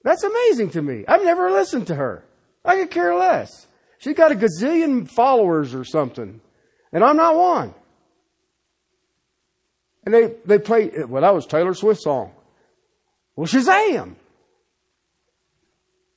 That's 0.03 0.23
amazing 0.23 0.71
to 0.71 0.81
me. 0.81 1.05
I've 1.07 1.23
never 1.23 1.51
listened 1.51 1.87
to 1.87 1.95
her. 1.95 2.23
I 2.63 2.75
could 2.75 2.91
care 2.91 3.15
less. 3.15 3.67
She's 3.99 4.15
got 4.15 4.31
a 4.31 4.35
gazillion 4.35 5.09
followers 5.09 5.73
or 5.73 5.85
something. 5.85 6.41
And 6.91 7.03
I'm 7.03 7.17
not 7.17 7.35
one. 7.35 7.73
And 10.05 10.13
they, 10.13 10.35
they 10.45 10.59
play, 10.59 10.91
well, 11.07 11.21
that 11.21 11.33
was 11.33 11.45
Taylor 11.45 11.73
Swift's 11.73 12.03
song. 12.03 12.33
Well, 13.35 13.47
Shazam. 13.47 14.15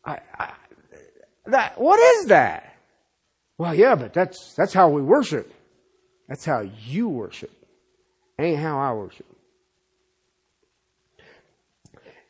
I, 0.05 0.19
I, 0.37 0.53
that, 1.47 1.81
what 1.81 1.99
is 1.99 2.27
that? 2.27 2.77
Well, 3.59 3.75
yeah, 3.75 3.95
but 3.95 4.13
that's, 4.13 4.55
that's 4.55 4.75
how 4.75 4.89
we 4.89 5.03
worship. 5.03 5.53
That's 6.29 6.45
how 6.45 6.61
you 6.61 7.09
worship. 7.09 7.51
Ain't 8.39 8.59
how 8.59 8.79
I 8.79 8.93
worship. 8.93 9.27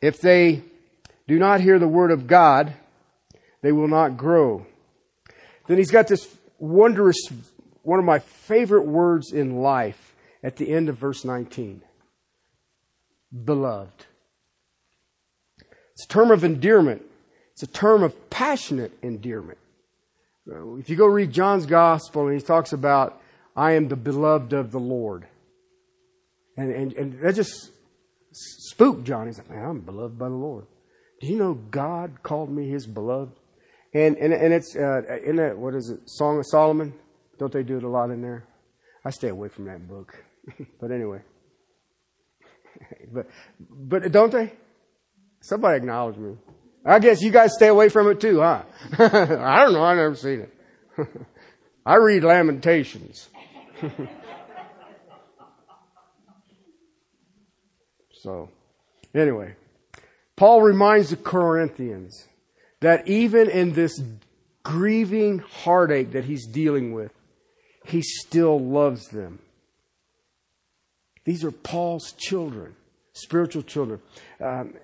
If 0.01 0.21
they 0.21 0.61
do 1.27 1.39
not 1.39 1.61
hear 1.61 1.79
the 1.79 1.87
word 1.87 2.11
of 2.11 2.27
God, 2.27 2.73
they 3.61 3.71
will 3.71 3.87
not 3.87 4.17
grow. 4.17 4.65
Then 5.67 5.77
he's 5.77 5.91
got 5.91 6.07
this 6.07 6.33
wondrous, 6.59 7.17
one 7.83 7.99
of 7.99 8.05
my 8.05 8.19
favorite 8.19 8.85
words 8.85 9.31
in 9.33 9.57
life 9.57 10.15
at 10.43 10.55
the 10.57 10.69
end 10.69 10.87
of 10.89 10.97
verse 10.97 11.25
19. 11.25 11.81
Beloved. 13.43 14.05
It's 15.93 16.05
a 16.05 16.07
term 16.07 16.31
of 16.31 16.43
endearment. 16.43 17.01
It's 17.53 17.63
a 17.63 17.67
term 17.67 18.03
of 18.03 18.29
passionate 18.29 18.91
endearment. 19.01 19.57
If 20.45 20.89
you 20.89 20.95
go 20.95 21.07
read 21.07 21.31
John's 21.31 21.65
gospel 21.65 22.27
and 22.27 22.39
he 22.39 22.45
talks 22.45 22.71
about 22.71 23.19
I 23.57 23.71
am 23.73 23.87
the 23.87 23.95
beloved 23.95 24.53
of 24.53 24.71
the 24.71 24.79
Lord. 24.79 25.27
And, 26.55 26.71
and, 26.71 26.93
and 26.93 27.19
that 27.21 27.33
just 27.33 27.71
spooked 28.31 29.03
John. 29.03 29.25
He's 29.25 29.39
like, 29.39 29.49
man, 29.49 29.65
I'm 29.65 29.81
beloved 29.81 30.17
by 30.17 30.29
the 30.29 30.35
Lord. 30.35 30.67
Do 31.19 31.27
you 31.27 31.37
know 31.37 31.55
God 31.55 32.21
called 32.21 32.51
me 32.51 32.69
his 32.69 32.85
beloved? 32.85 33.33
And, 33.95 34.15
and, 34.17 34.31
and 34.31 34.53
it's, 34.53 34.75
uh, 34.75 35.01
in 35.25 35.37
that, 35.37 35.57
what 35.57 35.73
is 35.73 35.89
it, 35.89 36.01
Song 36.05 36.37
of 36.37 36.45
Solomon? 36.45 36.93
Don't 37.39 37.51
they 37.51 37.63
do 37.63 37.77
it 37.77 37.83
a 37.83 37.89
lot 37.89 38.11
in 38.11 38.21
there? 38.21 38.45
I 39.03 39.09
stay 39.09 39.29
away 39.29 39.47
from 39.49 39.65
that 39.65 39.87
book. 39.87 40.23
but 40.79 40.91
anyway. 40.91 41.21
but, 43.11 43.27
but 43.59 44.11
don't 44.11 44.31
they? 44.31 44.53
Somebody 45.41 45.77
acknowledge 45.77 46.17
me. 46.17 46.35
I 46.85 46.99
guess 46.99 47.21
you 47.21 47.31
guys 47.31 47.53
stay 47.55 47.67
away 47.67 47.89
from 47.89 48.09
it 48.11 48.21
too, 48.21 48.39
huh? 48.39 48.63
I 48.99 49.63
don't 49.63 49.73
know. 49.73 49.83
I've 49.83 49.97
never 49.97 50.15
seen 50.15 50.41
it. 50.41 51.07
I 51.85 51.95
read 51.95 52.23
Lamentations. 52.23 53.29
so, 58.11 58.49
anyway, 59.13 59.55
Paul 60.35 60.61
reminds 60.61 61.09
the 61.09 61.17
Corinthians 61.17 62.27
that 62.79 63.07
even 63.07 63.49
in 63.49 63.73
this 63.73 63.99
grieving 64.63 65.39
heartache 65.39 66.11
that 66.11 66.25
he's 66.25 66.45
dealing 66.47 66.93
with, 66.93 67.11
he 67.85 68.01
still 68.01 68.59
loves 68.59 69.07
them. 69.07 69.39
These 71.25 71.43
are 71.43 71.51
Paul's 71.51 72.13
children, 72.13 72.75
spiritual 73.13 73.63
children. 73.63 74.01
Um, 74.39 74.75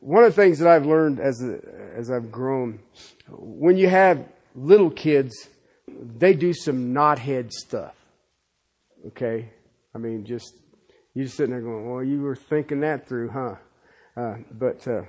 one 0.00 0.24
of 0.24 0.34
the 0.34 0.42
things 0.42 0.58
that 0.58 0.68
I've 0.68 0.86
learned 0.86 1.20
as 1.20 1.42
a, 1.42 1.60
as 1.96 2.10
I've 2.10 2.30
grown, 2.30 2.80
when 3.28 3.76
you 3.76 3.88
have 3.88 4.24
little 4.54 4.90
kids, 4.90 5.48
they 5.88 6.34
do 6.34 6.52
some 6.52 6.94
knothead 6.94 7.52
stuff. 7.52 7.94
Okay? 9.08 9.50
I 9.94 9.98
mean, 9.98 10.24
just, 10.24 10.54
you're 11.14 11.28
sitting 11.28 11.52
there 11.52 11.60
going, 11.60 11.90
well, 11.90 12.02
you 12.02 12.20
were 12.20 12.36
thinking 12.36 12.80
that 12.80 13.08
through, 13.08 13.30
huh? 13.30 13.54
Uh, 14.16 14.36
but 14.50 14.86
uh, 14.86 15.02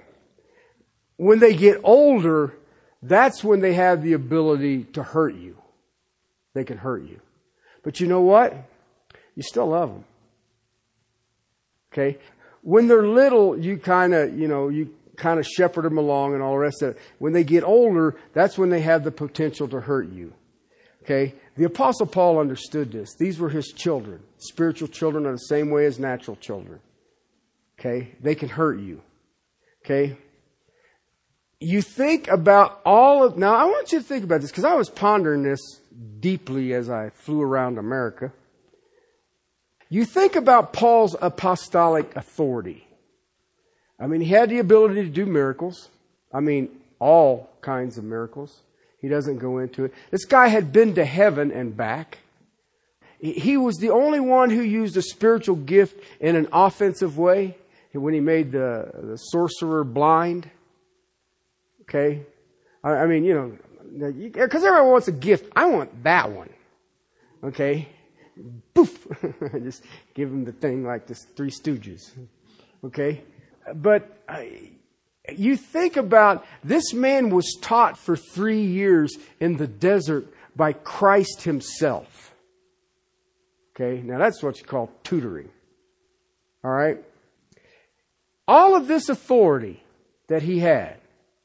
when 1.17 1.39
they 1.39 1.55
get 1.55 1.79
older, 1.83 2.53
that's 3.01 3.43
when 3.43 3.61
they 3.61 3.73
have 3.73 4.01
the 4.01 4.13
ability 4.13 4.83
to 4.93 5.03
hurt 5.03 5.35
you. 5.35 5.57
They 6.53 6.63
can 6.63 6.77
hurt 6.77 7.03
you. 7.03 7.19
But 7.83 7.99
you 7.99 8.07
know 8.07 8.21
what? 8.21 8.55
You 9.35 9.43
still 9.43 9.67
love 9.67 9.89
them. 9.89 10.05
Okay? 11.93 12.17
When 12.61 12.87
they're 12.87 13.07
little, 13.07 13.57
you 13.57 13.77
kind 13.77 14.13
of, 14.13 14.37
you 14.37 14.47
know, 14.47 14.69
you 14.69 14.93
kind 15.15 15.39
of 15.39 15.45
shepherd 15.45 15.83
them 15.83 15.97
along 15.97 16.33
and 16.33 16.41
all 16.41 16.53
the 16.53 16.57
rest 16.57 16.81
of 16.81 16.95
it. 16.95 17.01
When 17.19 17.33
they 17.33 17.43
get 17.43 17.63
older, 17.63 18.15
that's 18.33 18.57
when 18.57 18.69
they 18.69 18.81
have 18.81 19.03
the 19.03 19.11
potential 19.11 19.67
to 19.69 19.79
hurt 19.79 20.11
you. 20.11 20.33
Okay? 21.03 21.35
The 21.55 21.63
apostle 21.63 22.05
Paul 22.05 22.39
understood 22.39 22.91
this. 22.91 23.15
These 23.15 23.39
were 23.39 23.49
his 23.49 23.67
children. 23.67 24.21
Spiritual 24.37 24.89
children 24.89 25.25
are 25.25 25.31
the 25.31 25.37
same 25.37 25.69
way 25.69 25.85
as 25.85 25.97
natural 25.97 26.35
children. 26.35 26.79
Okay? 27.79 28.11
They 28.21 28.35
can 28.35 28.49
hurt 28.49 28.79
you. 28.79 29.01
Okay? 29.83 30.17
You 31.59 31.81
think 31.81 32.27
about 32.27 32.81
all 32.85 33.23
of, 33.23 33.37
now 33.37 33.55
I 33.55 33.65
want 33.65 33.91
you 33.93 33.99
to 33.99 34.03
think 34.03 34.25
about 34.25 34.41
this 34.41 34.51
because 34.51 34.65
I 34.65 34.75
was 34.75 34.89
pondering 34.89 35.43
this 35.43 35.61
deeply 36.19 36.73
as 36.73 36.89
I 36.89 37.09
flew 37.09 37.41
around 37.41 37.77
America. 37.77 38.33
You 39.89 40.03
think 40.03 40.35
about 40.35 40.73
Paul's 40.73 41.15
apostolic 41.21 42.13
authority. 42.17 42.85
I 43.97 44.07
mean, 44.07 44.19
he 44.19 44.27
had 44.27 44.49
the 44.49 44.59
ability 44.59 44.95
to 45.03 45.09
do 45.09 45.25
miracles. 45.25 45.89
I 46.33 46.41
mean, 46.41 46.69
all 46.99 47.49
kinds 47.61 47.97
of 47.97 48.03
miracles. 48.03 48.61
He 49.05 49.09
doesn't 49.09 49.37
go 49.37 49.59
into 49.59 49.85
it. 49.85 49.93
This 50.09 50.25
guy 50.25 50.47
had 50.47 50.73
been 50.73 50.95
to 50.95 51.05
heaven 51.05 51.51
and 51.51 51.77
back. 51.77 52.17
He 53.19 53.55
was 53.55 53.77
the 53.77 53.91
only 53.91 54.19
one 54.19 54.49
who 54.49 54.63
used 54.63 54.97
a 54.97 55.01
spiritual 55.03 55.57
gift 55.57 56.03
in 56.19 56.35
an 56.35 56.47
offensive 56.51 57.15
way 57.15 57.55
when 57.93 58.15
he 58.15 58.19
made 58.19 58.51
the, 58.51 58.89
the 58.95 59.15
sorcerer 59.17 59.83
blind. 59.83 60.49
Okay? 61.81 62.23
I, 62.83 62.93
I 62.93 63.05
mean, 63.05 63.25
you 63.25 63.35
know, 63.35 64.19
because 64.31 64.63
everyone 64.63 64.89
wants 64.89 65.07
a 65.07 65.11
gift. 65.11 65.51
I 65.55 65.65
want 65.67 66.03
that 66.03 66.31
one. 66.31 66.49
Okay? 67.43 67.87
Poof! 68.73 69.07
Just 69.63 69.83
give 70.15 70.29
him 70.29 70.45
the 70.45 70.51
thing 70.51 70.83
like 70.83 71.05
this 71.05 71.27
Three 71.35 71.51
Stooges. 71.51 72.09
Okay? 72.83 73.21
But 73.71 74.23
uh, 74.27 74.41
you 75.35 75.57
think 75.57 75.97
about 75.97 76.45
this 76.63 76.93
man 76.93 77.29
was 77.29 77.57
taught 77.61 77.97
for 77.97 78.15
three 78.15 78.61
years 78.61 79.17
in 79.39 79.57
the 79.57 79.67
desert 79.67 80.27
by 80.55 80.73
Christ 80.73 81.43
himself. 81.43 82.33
Okay? 83.75 84.01
Now 84.01 84.17
that's 84.17 84.41
what 84.41 84.59
you 84.59 84.65
call 84.65 84.91
tutoring. 85.03 85.49
All 86.63 86.71
right? 86.71 86.97
All 88.47 88.75
of 88.75 88.87
this 88.87 89.09
authority 89.09 89.83
that 90.27 90.43
he 90.43 90.59
had, 90.59 90.97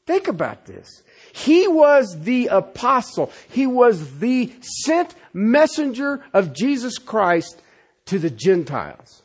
think 0.05 0.27
about 0.27 0.65
this. 0.65 1.03
He 1.33 1.67
was 1.67 2.17
the 2.21 2.47
apostle. 2.47 3.31
He 3.49 3.65
was 3.65 4.19
the 4.19 4.53
sent 4.61 5.15
messenger 5.33 6.23
of 6.33 6.53
Jesus 6.53 6.97
Christ 6.97 7.61
to 8.05 8.19
the 8.19 8.29
Gentiles. 8.29 9.23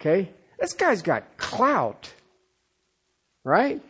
Okay? 0.00 0.30
This 0.58 0.72
guy's 0.72 1.02
got 1.02 1.36
clout. 1.36 2.12
Right? 3.44 3.80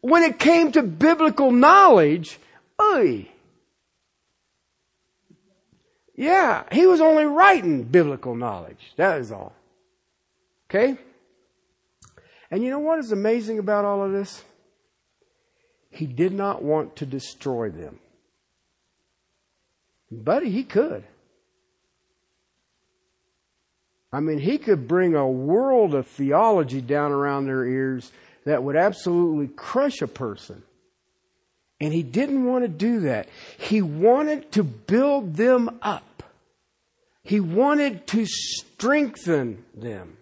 When 0.00 0.22
it 0.22 0.38
came 0.38 0.72
to 0.72 0.82
biblical 0.82 1.50
knowledge, 1.50 2.38
oy. 2.80 3.28
Yeah, 6.14 6.64
he 6.72 6.86
was 6.86 7.00
only 7.00 7.24
writing 7.24 7.82
biblical 7.82 8.34
knowledge. 8.34 8.92
That 8.96 9.20
is 9.20 9.32
all. 9.32 9.52
Okay? 10.70 10.96
And 12.50 12.62
you 12.62 12.70
know 12.70 12.78
what 12.78 12.98
is 12.98 13.12
amazing 13.12 13.58
about 13.58 13.84
all 13.84 14.04
of 14.04 14.12
this? 14.12 14.44
He 15.90 16.06
did 16.06 16.32
not 16.32 16.62
want 16.62 16.96
to 16.96 17.06
destroy 17.06 17.70
them. 17.70 17.98
Buddy, 20.10 20.50
he 20.50 20.62
could. 20.62 21.04
I 24.12 24.20
mean, 24.20 24.38
he 24.38 24.58
could 24.58 24.86
bring 24.86 25.14
a 25.14 25.28
world 25.28 25.94
of 25.94 26.06
theology 26.06 26.80
down 26.80 27.12
around 27.12 27.46
their 27.46 27.64
ears 27.64 28.12
that 28.46 28.62
would 28.62 28.76
absolutely 28.76 29.48
crush 29.48 30.00
a 30.00 30.06
person. 30.06 30.62
And 31.80 31.92
he 31.92 32.02
didn't 32.02 32.44
want 32.44 32.64
to 32.64 32.68
do 32.68 33.00
that. 33.00 33.28
He 33.58 33.82
wanted 33.82 34.50
to 34.52 34.62
build 34.62 35.34
them 35.34 35.78
up. 35.82 36.22
He 37.22 37.40
wanted 37.40 38.06
to 38.08 38.24
strengthen 38.24 39.64
them. 39.74 40.16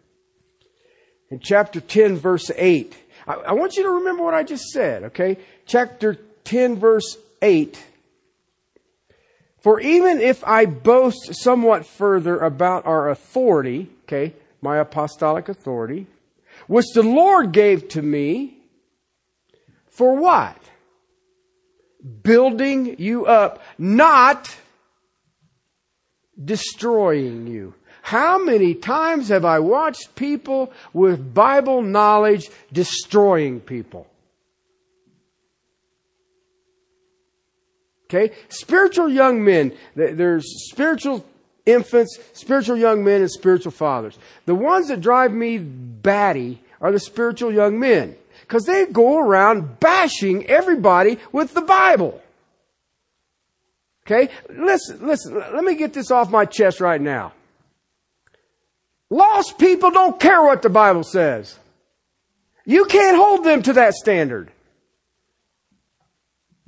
In 1.30 1.38
chapter 1.38 1.80
10, 1.80 2.16
verse 2.16 2.50
8, 2.56 2.96
I, 3.26 3.34
I 3.34 3.52
want 3.52 3.76
you 3.76 3.82
to 3.84 3.90
remember 3.90 4.24
what 4.24 4.34
I 4.34 4.42
just 4.42 4.70
said, 4.70 5.04
okay? 5.04 5.38
Chapter 5.66 6.18
10, 6.44 6.76
verse 6.76 7.18
8. 7.42 7.78
For 9.60 9.80
even 9.80 10.20
if 10.20 10.42
I 10.44 10.64
boast 10.64 11.34
somewhat 11.34 11.84
further 11.84 12.38
about 12.38 12.86
our 12.86 13.10
authority, 13.10 13.90
okay, 14.04 14.34
my 14.62 14.78
apostolic 14.78 15.50
authority, 15.50 16.06
which 16.66 16.86
the 16.94 17.02
Lord 17.02 17.52
gave 17.52 17.88
to 17.90 18.02
me 18.02 18.58
for 19.86 20.16
what? 20.16 20.58
Building 22.22 22.96
you 22.98 23.26
up, 23.26 23.62
not 23.78 24.54
destroying 26.42 27.46
you. 27.46 27.74
How 28.02 28.36
many 28.38 28.74
times 28.74 29.28
have 29.28 29.44
I 29.44 29.60
watched 29.60 30.14
people 30.14 30.72
with 30.92 31.32
Bible 31.32 31.80
knowledge 31.80 32.50
destroying 32.72 33.60
people? 33.60 34.06
Okay? 38.04 38.34
Spiritual 38.48 39.08
young 39.08 39.42
men, 39.42 39.72
there's 39.94 40.44
spiritual 40.70 41.24
infants, 41.66 42.18
spiritual 42.32 42.76
young 42.76 43.04
men, 43.04 43.20
and 43.20 43.30
spiritual 43.30 43.72
fathers. 43.72 44.18
The 44.46 44.54
ones 44.54 44.88
that 44.88 45.00
drive 45.00 45.32
me 45.32 45.58
batty 45.58 46.62
are 46.80 46.92
the 46.92 47.00
spiritual 47.00 47.52
young 47.52 47.78
men. 47.78 48.16
Because 48.40 48.64
they 48.64 48.86
go 48.86 49.18
around 49.18 49.80
bashing 49.80 50.46
everybody 50.46 51.18
with 51.32 51.54
the 51.54 51.62
Bible. 51.62 52.20
Okay? 54.06 54.30
Listen, 54.50 55.06
listen, 55.06 55.34
let 55.34 55.64
me 55.64 55.74
get 55.76 55.94
this 55.94 56.10
off 56.10 56.30
my 56.30 56.44
chest 56.44 56.80
right 56.80 57.00
now. 57.00 57.32
Lost 59.08 59.58
people 59.58 59.90
don't 59.90 60.20
care 60.20 60.42
what 60.42 60.62
the 60.62 60.68
Bible 60.68 61.04
says. 61.04 61.58
You 62.66 62.84
can't 62.86 63.16
hold 63.16 63.44
them 63.44 63.62
to 63.62 63.74
that 63.74 63.94
standard. 63.94 64.50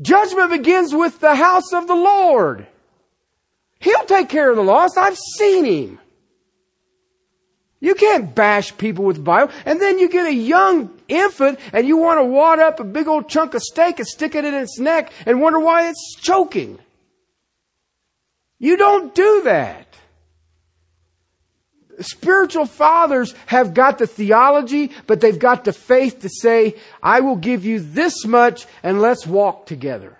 Judgment 0.00 0.50
begins 0.50 0.94
with 0.94 1.20
the 1.20 1.34
house 1.34 1.72
of 1.72 1.86
the 1.86 1.94
Lord. 1.94 2.66
He'll 3.78 4.04
take 4.04 4.28
care 4.28 4.50
of 4.50 4.56
the 4.56 4.62
lost. 4.62 4.98
I've 4.98 5.18
seen 5.18 5.64
him. 5.64 5.98
You 7.80 7.94
can't 7.94 8.34
bash 8.34 8.76
people 8.78 9.04
with 9.04 9.22
Bible. 9.22 9.52
And 9.64 9.80
then 9.80 9.98
you 9.98 10.08
get 10.08 10.26
a 10.26 10.34
young 10.34 10.90
infant 11.08 11.60
and 11.72 11.86
you 11.86 11.96
want 11.96 12.18
to 12.18 12.24
wad 12.24 12.58
up 12.58 12.80
a 12.80 12.84
big 12.84 13.06
old 13.06 13.28
chunk 13.28 13.54
of 13.54 13.62
steak 13.62 13.98
and 13.98 14.08
stick 14.08 14.34
it 14.34 14.44
in 14.44 14.54
its 14.54 14.78
neck 14.78 15.12
and 15.26 15.40
wonder 15.40 15.60
why 15.60 15.88
it's 15.88 16.16
choking. 16.20 16.78
You 18.58 18.76
don't 18.76 19.14
do 19.14 19.42
that. 19.44 19.86
Spiritual 22.00 22.66
fathers 22.66 23.34
have 23.46 23.72
got 23.72 23.98
the 23.98 24.06
theology, 24.06 24.92
but 25.06 25.20
they've 25.20 25.38
got 25.38 25.64
the 25.64 25.72
faith 25.72 26.20
to 26.20 26.28
say, 26.28 26.76
I 27.02 27.20
will 27.20 27.36
give 27.36 27.64
you 27.64 27.80
this 27.80 28.26
much 28.26 28.66
and 28.82 29.00
let's 29.00 29.26
walk 29.26 29.66
together. 29.66 30.18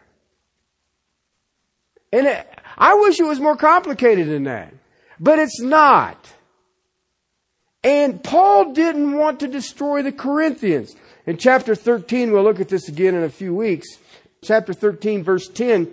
And 2.13 2.47
I 2.77 2.95
wish 2.95 3.19
it 3.21 3.25
was 3.25 3.41
more 3.41 3.57
complicated 3.57 4.29
than 4.29 4.45
that. 4.45 4.73
But 5.19 5.39
it's 5.39 5.61
not. 5.61 6.33
And 7.83 8.23
Paul 8.23 8.73
didn't 8.73 9.17
want 9.17 9.41
to 9.41 9.49
destroy 9.49 10.03
the 10.03 10.13
Corinthians. 10.13 10.95
In 11.25 11.37
chapter 11.37 11.75
13, 11.75 12.33
we'll 12.33 12.43
look 12.43 12.61
at 12.61 12.69
this 12.69 12.89
again 12.89 13.15
in 13.15 13.23
a 13.23 13.31
few 13.31 13.55
weeks. 13.55 13.87
Chapter 14.43 14.73
13, 14.73 15.23
verse 15.23 15.49
10. 15.49 15.91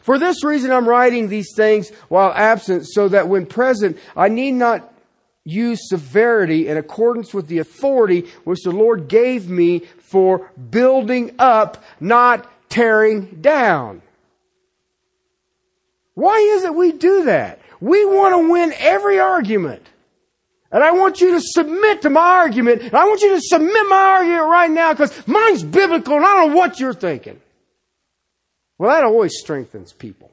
For 0.00 0.18
this 0.18 0.44
reason 0.44 0.70
I'm 0.70 0.88
writing 0.88 1.28
these 1.28 1.52
things 1.56 1.90
while 2.08 2.32
absent, 2.32 2.86
so 2.86 3.08
that 3.08 3.28
when 3.28 3.46
present 3.46 3.98
I 4.16 4.28
need 4.28 4.52
not 4.52 4.92
use 5.44 5.88
severity 5.88 6.68
in 6.68 6.76
accordance 6.76 7.34
with 7.34 7.48
the 7.48 7.58
authority 7.58 8.26
which 8.44 8.62
the 8.62 8.70
Lord 8.70 9.08
gave 9.08 9.48
me 9.48 9.80
for 9.98 10.50
building 10.70 11.34
up, 11.38 11.82
not 12.00 12.50
tearing 12.70 13.38
down. 13.40 14.00
Why 16.14 16.36
is 16.38 16.64
it 16.64 16.74
we 16.74 16.92
do 16.92 17.24
that? 17.24 17.60
We 17.80 18.04
want 18.04 18.34
to 18.34 18.50
win 18.50 18.72
every 18.78 19.18
argument. 19.18 19.86
And 20.70 20.82
I 20.82 20.92
want 20.92 21.20
you 21.20 21.32
to 21.32 21.40
submit 21.40 22.02
to 22.02 22.10
my 22.10 22.20
argument. 22.20 22.82
And 22.82 22.94
I 22.94 23.04
want 23.04 23.20
you 23.20 23.34
to 23.34 23.40
submit 23.40 23.88
my 23.88 23.96
argument 23.96 24.48
right 24.48 24.70
now 24.70 24.92
because 24.92 25.26
mine's 25.26 25.62
biblical 25.62 26.16
and 26.16 26.24
I 26.24 26.34
don't 26.34 26.50
know 26.50 26.56
what 26.56 26.80
you're 26.80 26.94
thinking. 26.94 27.40
Well, 28.78 28.90
that 28.90 29.04
always 29.04 29.38
strengthens 29.38 29.92
people. 29.92 30.32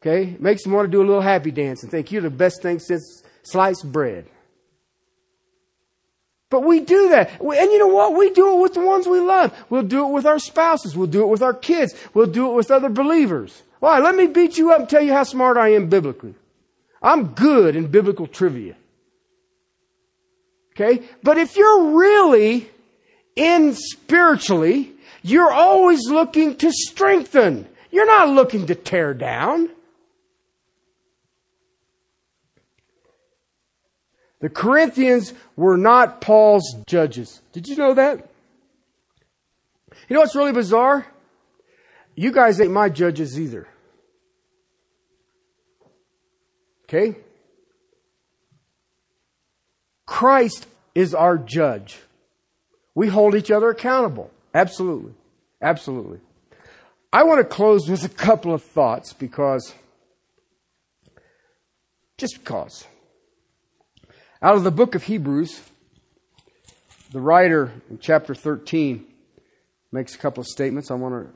Okay? 0.00 0.36
Makes 0.38 0.64
them 0.64 0.72
want 0.72 0.86
to 0.86 0.92
do 0.92 1.00
a 1.00 1.06
little 1.06 1.22
happy 1.22 1.50
dance 1.50 1.82
and 1.82 1.90
think 1.90 2.12
you're 2.12 2.22
the 2.22 2.30
best 2.30 2.60
thing 2.60 2.78
since 2.78 3.22
sliced 3.42 3.90
bread. 3.90 4.26
But 6.50 6.64
we 6.64 6.80
do 6.80 7.08
that. 7.10 7.40
And 7.40 7.72
you 7.72 7.78
know 7.78 7.86
what? 7.86 8.14
We 8.14 8.30
do 8.30 8.58
it 8.58 8.60
with 8.60 8.74
the 8.74 8.80
ones 8.80 9.06
we 9.06 9.20
love. 9.20 9.56
We'll 9.70 9.84
do 9.84 10.06
it 10.06 10.12
with 10.12 10.26
our 10.26 10.38
spouses. 10.38 10.94
We'll 10.94 11.06
do 11.06 11.22
it 11.22 11.28
with 11.28 11.40
our 11.40 11.54
kids. 11.54 11.94
We'll 12.12 12.26
do 12.26 12.50
it 12.50 12.54
with 12.54 12.70
other 12.70 12.90
believers. 12.90 13.62
Why? 13.82 13.98
Let 13.98 14.14
me 14.14 14.28
beat 14.28 14.58
you 14.58 14.70
up 14.70 14.78
and 14.78 14.88
tell 14.88 15.02
you 15.02 15.12
how 15.12 15.24
smart 15.24 15.56
I 15.56 15.70
am 15.70 15.88
biblically. 15.88 16.36
I'm 17.02 17.34
good 17.34 17.74
in 17.74 17.88
biblical 17.88 18.28
trivia. 18.28 18.76
Okay? 20.70 21.02
But 21.24 21.36
if 21.36 21.56
you're 21.56 21.90
really 21.90 22.70
in 23.34 23.74
spiritually, 23.74 24.92
you're 25.22 25.50
always 25.50 26.08
looking 26.08 26.54
to 26.58 26.70
strengthen. 26.70 27.66
You're 27.90 28.06
not 28.06 28.28
looking 28.28 28.68
to 28.68 28.76
tear 28.76 29.14
down. 29.14 29.68
The 34.38 34.48
Corinthians 34.48 35.34
were 35.56 35.76
not 35.76 36.20
Paul's 36.20 36.76
judges. 36.86 37.42
Did 37.50 37.66
you 37.66 37.74
know 37.74 37.94
that? 37.94 38.30
You 40.08 40.14
know 40.14 40.20
what's 40.20 40.36
really 40.36 40.52
bizarre? 40.52 41.04
You 42.14 42.30
guys 42.30 42.60
ain't 42.60 42.70
my 42.70 42.88
judges 42.88 43.40
either. 43.40 43.66
Okay? 46.92 47.16
Christ 50.04 50.66
is 50.94 51.14
our 51.14 51.38
judge. 51.38 51.98
We 52.94 53.08
hold 53.08 53.34
each 53.34 53.50
other 53.50 53.70
accountable. 53.70 54.30
Absolutely. 54.52 55.14
Absolutely. 55.62 56.20
I 57.12 57.24
want 57.24 57.38
to 57.38 57.44
close 57.44 57.88
with 57.88 58.04
a 58.04 58.08
couple 58.10 58.52
of 58.52 58.62
thoughts 58.62 59.14
because, 59.14 59.74
just 62.18 62.38
because. 62.38 62.86
Out 64.42 64.56
of 64.56 64.64
the 64.64 64.70
book 64.70 64.94
of 64.94 65.04
Hebrews, 65.04 65.62
the 67.12 67.20
writer 67.20 67.72
in 67.88 67.98
chapter 67.98 68.34
13 68.34 69.06
makes 69.92 70.14
a 70.14 70.18
couple 70.18 70.42
of 70.42 70.46
statements. 70.46 70.90
I 70.90 70.94
want 70.94 71.14
to 71.14 71.32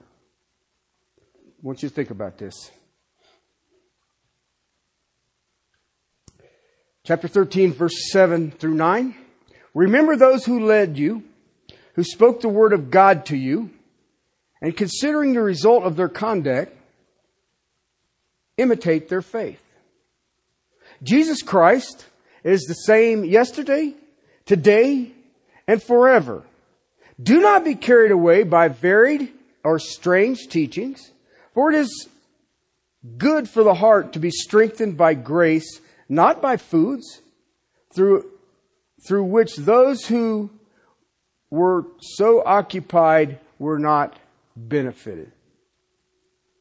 want 1.62 1.82
you 1.82 1.88
to 1.88 1.94
think 1.94 2.10
about 2.10 2.36
this. 2.36 2.70
Chapter 7.06 7.28
13, 7.28 7.72
verse 7.72 8.10
7 8.10 8.50
through 8.50 8.74
9. 8.74 9.14
Remember 9.74 10.16
those 10.16 10.44
who 10.44 10.66
led 10.66 10.98
you, 10.98 11.22
who 11.94 12.02
spoke 12.02 12.40
the 12.40 12.48
word 12.48 12.72
of 12.72 12.90
God 12.90 13.26
to 13.26 13.36
you, 13.36 13.70
and 14.60 14.76
considering 14.76 15.32
the 15.32 15.40
result 15.40 15.84
of 15.84 15.94
their 15.94 16.08
conduct, 16.08 16.76
imitate 18.56 19.08
their 19.08 19.22
faith. 19.22 19.60
Jesus 21.00 21.42
Christ 21.42 22.06
is 22.42 22.62
the 22.62 22.74
same 22.74 23.24
yesterday, 23.24 23.94
today, 24.44 25.12
and 25.68 25.80
forever. 25.80 26.42
Do 27.22 27.40
not 27.40 27.64
be 27.64 27.76
carried 27.76 28.10
away 28.10 28.42
by 28.42 28.66
varied 28.66 29.32
or 29.62 29.78
strange 29.78 30.48
teachings, 30.48 31.12
for 31.54 31.70
it 31.70 31.76
is 31.76 32.08
good 33.16 33.48
for 33.48 33.62
the 33.62 33.74
heart 33.74 34.14
to 34.14 34.18
be 34.18 34.32
strengthened 34.32 34.96
by 34.96 35.14
grace, 35.14 35.80
not 36.08 36.40
by 36.40 36.56
foods, 36.56 37.20
through, 37.94 38.30
through 39.06 39.24
which 39.24 39.56
those 39.56 40.06
who 40.06 40.50
were 41.50 41.86
so 42.00 42.42
occupied 42.44 43.40
were 43.58 43.78
not 43.78 44.18
benefited. 44.54 45.32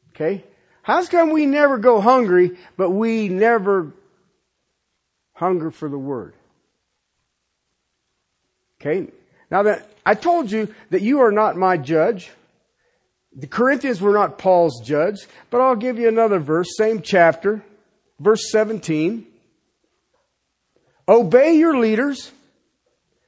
Okay? 0.10 0.44
How's 0.82 1.10
come 1.10 1.32
we 1.32 1.46
never 1.46 1.78
go 1.78 2.00
hungry, 2.00 2.58
but 2.78 2.92
we 2.92 3.28
never 3.28 3.92
hunger 5.34 5.72
for 5.72 5.90
the 5.90 5.98
word? 5.98 6.34
Okay? 8.80 9.12
Now 9.52 9.64
that 9.64 9.90
I 10.06 10.16
told 10.16 10.52
you 10.52 10.74
that 10.92 11.02
you 11.02 11.22
are 11.22 11.32
not 11.32 11.58
my 11.58 11.78
judge. 11.78 12.32
The 13.36 13.48
Corinthians 13.48 14.00
were 14.00 14.14
not 14.14 14.38
Paul's 14.38 14.82
judge, 14.86 15.28
but 15.50 15.60
I'll 15.60 15.76
give 15.76 16.00
you 16.00 16.08
another 16.08 16.40
verse, 16.40 16.78
same 16.78 17.02
chapter, 17.02 17.64
verse 18.20 18.50
17. 18.52 19.28
Obey 21.08 21.56
your 21.56 21.78
leaders, 21.78 22.32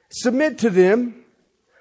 submit 0.09 0.57
to 0.59 0.69
them, 0.69 1.23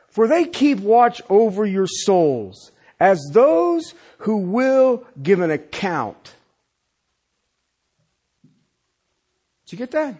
for 0.08 0.26
they 0.26 0.44
keep 0.44 0.80
watch 0.80 1.22
over 1.28 1.64
your 1.64 1.86
souls 1.86 2.72
as 2.98 3.20
those 3.32 3.94
who 4.18 4.38
will 4.38 5.04
give 5.22 5.40
an 5.40 5.50
account. 5.50 6.34
Did 9.64 9.72
you 9.72 9.78
get 9.78 9.90
that? 9.92 10.14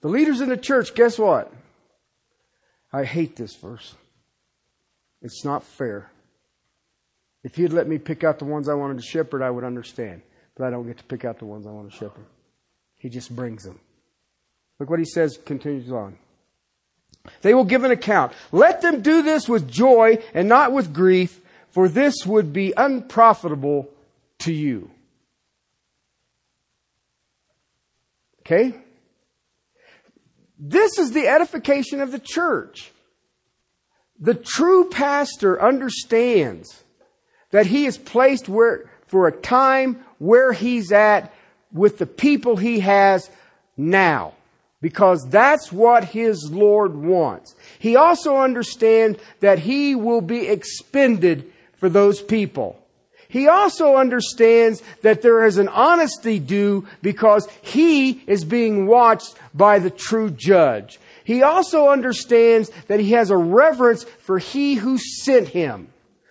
The 0.00 0.08
leaders 0.08 0.40
in 0.40 0.48
the 0.48 0.56
church, 0.56 0.94
guess 0.94 1.18
what? 1.18 1.52
I 2.92 3.04
hate 3.04 3.36
this 3.36 3.56
verse. 3.56 3.94
It's 5.20 5.44
not 5.44 5.64
fair. 5.64 6.10
If 7.42 7.56
he'd 7.56 7.72
let 7.72 7.88
me 7.88 7.98
pick 7.98 8.24
out 8.24 8.38
the 8.38 8.44
ones 8.44 8.68
I 8.68 8.74
wanted 8.74 8.98
to 8.98 9.02
shepherd, 9.02 9.42
I 9.42 9.50
would 9.50 9.64
understand. 9.64 10.22
But 10.58 10.66
I 10.66 10.70
don't 10.70 10.86
get 10.86 10.98
to 10.98 11.04
pick 11.04 11.24
out 11.24 11.38
the 11.38 11.44
ones 11.46 11.66
I 11.66 11.70
want 11.70 11.90
to 11.90 11.96
ship 11.96 12.10
shepherd. 12.10 12.26
He 12.96 13.08
just 13.08 13.34
brings 13.34 13.62
them. 13.62 13.78
Look 14.80 14.90
what 14.90 14.98
he 14.98 15.04
says, 15.04 15.38
continues 15.44 15.90
on. 15.90 16.18
They 17.42 17.54
will 17.54 17.64
give 17.64 17.84
an 17.84 17.90
account. 17.90 18.32
Let 18.52 18.82
them 18.82 19.00
do 19.00 19.22
this 19.22 19.48
with 19.48 19.70
joy 19.70 20.18
and 20.34 20.48
not 20.48 20.72
with 20.72 20.92
grief, 20.92 21.40
for 21.70 21.88
this 21.88 22.26
would 22.26 22.52
be 22.52 22.72
unprofitable 22.76 23.88
to 24.40 24.52
you. 24.52 24.90
Okay? 28.40 28.74
This 30.58 30.98
is 30.98 31.12
the 31.12 31.28
edification 31.28 32.00
of 32.00 32.10
the 32.10 32.18
church. 32.18 32.90
The 34.18 34.34
true 34.34 34.88
pastor 34.88 35.60
understands 35.62 36.82
that 37.50 37.66
he 37.66 37.86
is 37.86 37.96
placed 37.96 38.48
where, 38.48 38.90
for 39.06 39.28
a 39.28 39.32
time 39.32 40.04
where 40.18 40.52
he's 40.52 40.92
at 40.92 41.32
with 41.72 41.98
the 41.98 42.06
people 42.06 42.56
he 42.56 42.80
has 42.80 43.30
now. 43.76 44.34
Because 44.80 45.28
that's 45.28 45.72
what 45.72 46.04
his 46.04 46.50
Lord 46.52 46.94
wants. 46.94 47.54
He 47.80 47.96
also 47.96 48.36
understands 48.36 49.18
that 49.40 49.58
he 49.58 49.96
will 49.96 50.20
be 50.20 50.46
expended 50.46 51.50
for 51.76 51.88
those 51.88 52.22
people. 52.22 52.80
He 53.28 53.46
also 53.46 53.96
understands 53.96 54.82
that 55.02 55.20
there 55.20 55.44
is 55.44 55.58
an 55.58 55.68
honesty 55.68 56.38
due 56.38 56.86
because 57.02 57.46
he 57.60 58.22
is 58.26 58.44
being 58.44 58.86
watched 58.86 59.34
by 59.52 59.78
the 59.78 59.90
true 59.90 60.30
judge. 60.30 60.98
He 61.24 61.42
also 61.42 61.88
understands 61.88 62.70
that 62.86 63.00
he 63.00 63.12
has 63.12 63.30
a 63.30 63.36
reverence 63.36 64.04
for 64.04 64.38
he 64.38 64.76
who 64.76 64.96
sent 64.96 65.48
him, 65.48 65.88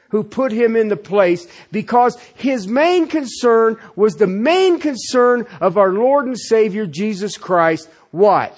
who 0.09 0.23
put 0.23 0.51
him 0.51 0.75
in 0.75 0.87
the 0.87 0.97
place, 0.97 1.47
because 1.71 2.17
his 2.35 2.67
main 2.67 3.07
concern 3.07 3.77
was 3.95 4.15
the 4.15 4.27
main 4.27 4.79
concern 4.79 5.45
of 5.59 5.77
our 5.77 5.91
Lord 5.91 6.25
and 6.25 6.39
Savior 6.39 6.85
Jesus 6.85 7.37
Christ. 7.37 7.89
What? 8.11 8.57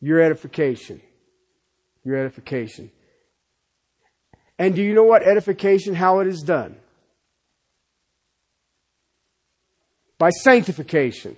Your 0.00 0.20
edification. 0.20 1.00
Your 2.04 2.16
edification. 2.16 2.90
And 4.58 4.74
do 4.74 4.82
you 4.82 4.94
know 4.94 5.04
what 5.04 5.22
edification, 5.22 5.94
how 5.94 6.20
it 6.20 6.26
is 6.26 6.42
done? 6.42 6.76
By 10.18 10.30
sanctification. 10.30 11.36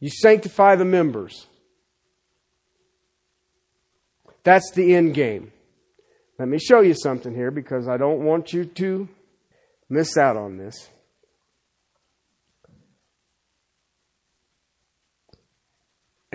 You 0.00 0.10
sanctify 0.10 0.76
the 0.76 0.84
members. 0.84 1.46
That's 4.44 4.70
the 4.72 4.94
end 4.94 5.14
game. 5.14 5.52
Let 6.38 6.48
me 6.48 6.58
show 6.58 6.80
you 6.80 6.94
something 6.94 7.34
here 7.34 7.50
because 7.50 7.88
I 7.88 7.96
don't 7.96 8.24
want 8.24 8.52
you 8.52 8.64
to 8.64 9.08
miss 9.88 10.16
out 10.16 10.36
on 10.36 10.58
this. 10.58 10.90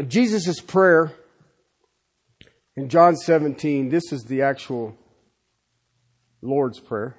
Jesus' 0.08 0.60
prayer 0.60 1.14
in 2.76 2.90
John 2.90 3.16
17, 3.16 3.90
this 3.90 4.12
is 4.12 4.24
the 4.24 4.42
actual 4.42 4.96
Lord's 6.42 6.80
Prayer. 6.80 7.16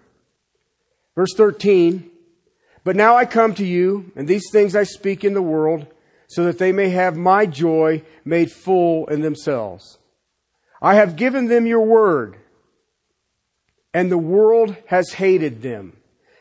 Verse 1.15 1.35
13, 1.37 2.11
But 2.83 2.97
now 2.97 3.17
I 3.17 3.27
come 3.27 3.55
to 3.55 3.65
you, 3.65 4.11
and 4.17 4.27
these 4.27 4.49
things 4.51 4.75
I 4.75 4.83
speak 4.83 5.23
in 5.23 5.35
the 5.35 5.43
world, 5.43 5.87
so 6.27 6.45
that 6.45 6.59
they 6.59 6.73
may 6.73 6.89
have 6.89 7.17
my 7.17 7.47
joy 7.47 8.03
made 8.25 8.51
full 8.51 9.07
in 9.07 9.21
themselves. 9.21 9.99
I 10.81 10.95
have 10.95 11.15
given 11.15 11.47
them 11.47 11.67
your 11.67 11.85
word, 11.85 12.39
and 13.95 14.11
the 14.11 14.19
world 14.19 14.77
has 14.87 15.13
hated 15.13 15.63
them, 15.63 15.97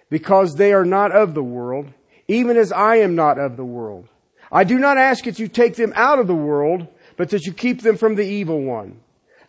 because 0.09 0.55
they 0.55 0.73
are 0.73 0.85
not 0.85 1.11
of 1.11 1.33
the 1.33 1.43
world, 1.43 1.91
even 2.27 2.57
as 2.57 2.71
I 2.71 2.97
am 2.97 3.15
not 3.15 3.37
of 3.39 3.57
the 3.57 3.65
world. 3.65 4.07
I 4.51 4.63
do 4.63 4.77
not 4.77 4.97
ask 4.97 5.23
that 5.25 5.39
you 5.39 5.47
take 5.47 5.75
them 5.75 5.93
out 5.95 6.19
of 6.19 6.27
the 6.27 6.35
world, 6.35 6.87
but 7.17 7.29
that 7.29 7.45
you 7.45 7.53
keep 7.53 7.81
them 7.81 7.97
from 7.97 8.15
the 8.15 8.25
evil 8.25 8.61
one. 8.61 8.99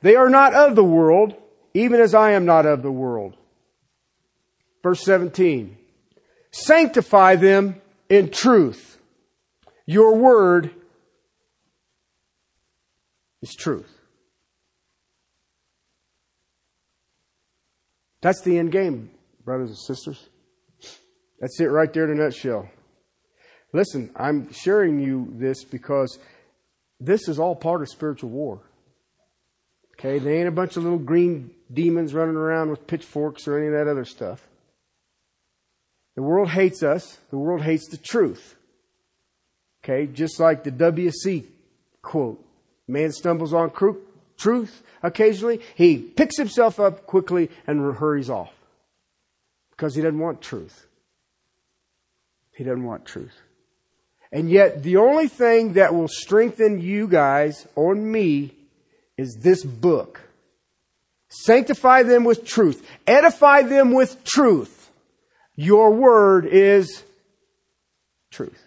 They 0.00 0.16
are 0.16 0.28
not 0.28 0.54
of 0.54 0.74
the 0.76 0.84
world, 0.84 1.34
even 1.74 2.00
as 2.00 2.14
I 2.14 2.32
am 2.32 2.44
not 2.44 2.66
of 2.66 2.82
the 2.82 2.92
world. 2.92 3.36
Verse 4.82 5.00
17. 5.02 5.76
Sanctify 6.50 7.36
them 7.36 7.80
in 8.08 8.30
truth. 8.30 8.98
Your 9.86 10.16
word 10.16 10.70
is 13.40 13.54
truth. 13.54 14.01
That's 18.22 18.40
the 18.40 18.58
end 18.58 18.72
game, 18.72 19.10
brothers 19.44 19.70
and 19.70 19.78
sisters. 19.78 20.28
That's 21.40 21.60
it 21.60 21.66
right 21.66 21.92
there 21.92 22.10
in 22.10 22.18
a 22.18 22.22
nutshell. 22.22 22.70
Listen, 23.72 24.10
I'm 24.16 24.52
sharing 24.52 25.00
you 25.00 25.32
this 25.36 25.64
because 25.64 26.18
this 27.00 27.28
is 27.28 27.38
all 27.38 27.56
part 27.56 27.82
of 27.82 27.88
spiritual 27.88 28.30
war. 28.30 28.60
Okay, 29.98 30.18
they 30.18 30.38
ain't 30.38 30.48
a 30.48 30.52
bunch 30.52 30.76
of 30.76 30.84
little 30.84 30.98
green 30.98 31.50
demons 31.72 32.14
running 32.14 32.36
around 32.36 32.70
with 32.70 32.86
pitchforks 32.86 33.48
or 33.48 33.58
any 33.58 33.66
of 33.66 33.72
that 33.72 33.90
other 33.90 34.04
stuff. 34.04 34.46
The 36.14 36.22
world 36.22 36.50
hates 36.50 36.82
us. 36.82 37.18
The 37.30 37.38
world 37.38 37.62
hates 37.62 37.88
the 37.88 37.96
truth. 37.96 38.56
Okay, 39.82 40.06
just 40.06 40.38
like 40.38 40.64
the 40.64 40.70
WC 40.70 41.46
quote. 42.02 42.44
Man 42.86 43.10
stumbles 43.10 43.54
on 43.54 43.70
cr- 43.70 43.98
truth 44.42 44.82
occasionally. 45.02 45.60
He 45.74 45.98
picks 45.98 46.36
himself 46.36 46.80
up 46.80 47.06
quickly 47.06 47.50
and 47.66 47.94
hurries 47.96 48.30
off 48.30 48.52
because 49.70 49.94
he 49.94 50.02
doesn't 50.02 50.18
want 50.18 50.42
truth. 50.42 50.86
He 52.52 52.64
doesn't 52.64 52.84
want 52.84 53.06
truth. 53.06 53.34
And 54.30 54.50
yet, 54.50 54.82
the 54.82 54.96
only 54.96 55.28
thing 55.28 55.74
that 55.74 55.94
will 55.94 56.08
strengthen 56.08 56.80
you 56.80 57.06
guys 57.06 57.66
or 57.74 57.94
me 57.94 58.54
is 59.18 59.38
this 59.40 59.62
book. 59.62 60.20
Sanctify 61.28 62.02
them 62.02 62.24
with 62.24 62.44
truth. 62.44 62.86
Edify 63.06 63.62
them 63.62 63.92
with 63.92 64.24
truth. 64.24 64.90
Your 65.54 65.90
word 65.92 66.46
is 66.46 67.02
truth. 68.30 68.62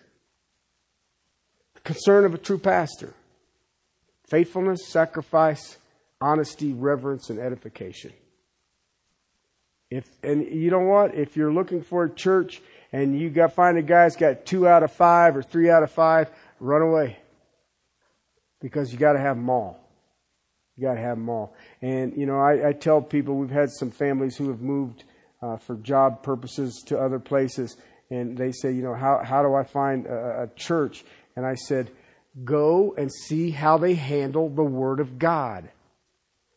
The 1.75 1.81
concern 1.81 2.25
of 2.25 2.33
a 2.33 2.39
true 2.39 2.59
pastor. 2.59 3.13
Faithfulness, 4.27 4.87
sacrifice, 4.87 5.77
honesty, 6.19 6.73
reverence, 6.73 7.29
and 7.29 7.39
edification. 7.39 8.11
If, 9.91 10.09
and 10.23 10.45
you 10.47 10.71
know 10.71 10.79
what? 10.79 11.13
If 11.13 11.37
you're 11.37 11.53
looking 11.53 11.81
for 11.81 12.05
a 12.05 12.09
church 12.09 12.61
and 12.91 13.19
you 13.19 13.29
got 13.29 13.53
find 13.53 13.77
a 13.77 13.83
guy's 13.83 14.15
got 14.15 14.45
two 14.45 14.67
out 14.67 14.83
of 14.83 14.91
five 14.91 15.37
or 15.37 15.43
three 15.43 15.69
out 15.69 15.83
of 15.83 15.91
five, 15.91 16.29
run 16.59 16.81
away. 16.81 17.19
Because 18.61 18.91
you 18.91 18.97
got 18.97 19.13
to 19.13 19.19
have 19.19 19.35
them 19.35 19.49
all. 19.49 19.79
You 20.75 20.87
got 20.87 20.95
to 20.95 21.01
have 21.01 21.17
them 21.17 21.29
all. 21.29 21.53
And, 21.81 22.17
you 22.17 22.25
know, 22.25 22.39
I, 22.39 22.69
I, 22.69 22.73
tell 22.73 23.01
people 23.01 23.35
we've 23.35 23.49
had 23.49 23.69
some 23.69 23.91
families 23.91 24.35
who 24.35 24.49
have 24.49 24.61
moved 24.61 25.03
uh, 25.41 25.57
for 25.57 25.75
job 25.75 26.23
purposes 26.23 26.83
to 26.87 26.97
other 26.97 27.19
places, 27.19 27.77
and 28.09 28.37
they 28.37 28.51
say, 28.51 28.71
you 28.71 28.81
know, 28.81 28.93
how, 28.93 29.21
how 29.23 29.41
do 29.41 29.53
I 29.53 29.63
find 29.63 30.05
a, 30.07 30.43
a 30.43 30.49
church? 30.55 31.05
And 31.35 31.45
I 31.45 31.55
said, 31.55 31.91
go 32.43 32.93
and 32.97 33.11
see 33.11 33.51
how 33.51 33.77
they 33.77 33.93
handle 33.93 34.49
the 34.49 34.63
Word 34.63 34.99
of 34.99 35.17
God. 35.17 35.69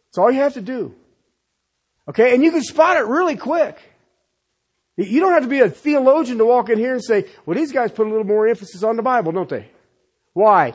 That's 0.06 0.18
all 0.18 0.30
you 0.30 0.40
have 0.40 0.54
to 0.54 0.60
do. 0.60 0.94
Okay? 2.08 2.34
And 2.34 2.42
you 2.42 2.50
can 2.50 2.62
spot 2.62 2.96
it 2.96 3.06
really 3.06 3.36
quick. 3.36 3.78
You 4.96 5.20
don't 5.20 5.32
have 5.32 5.44
to 5.44 5.48
be 5.48 5.60
a 5.60 5.70
theologian 5.70 6.38
to 6.38 6.44
walk 6.44 6.70
in 6.70 6.78
here 6.78 6.92
and 6.92 7.04
say, 7.04 7.26
well, 7.46 7.56
these 7.56 7.70
guys 7.70 7.92
put 7.92 8.06
a 8.06 8.10
little 8.10 8.24
more 8.24 8.48
emphasis 8.48 8.82
on 8.82 8.96
the 8.96 9.02
Bible, 9.02 9.30
don't 9.30 9.48
they? 9.48 9.70
Why? 10.32 10.74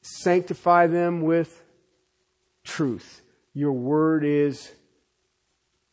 Sanctify 0.00 0.86
them 0.86 1.20
with 1.20 1.62
truth. 2.64 3.20
Your 3.52 3.72
word 3.72 4.24
is 4.24 4.70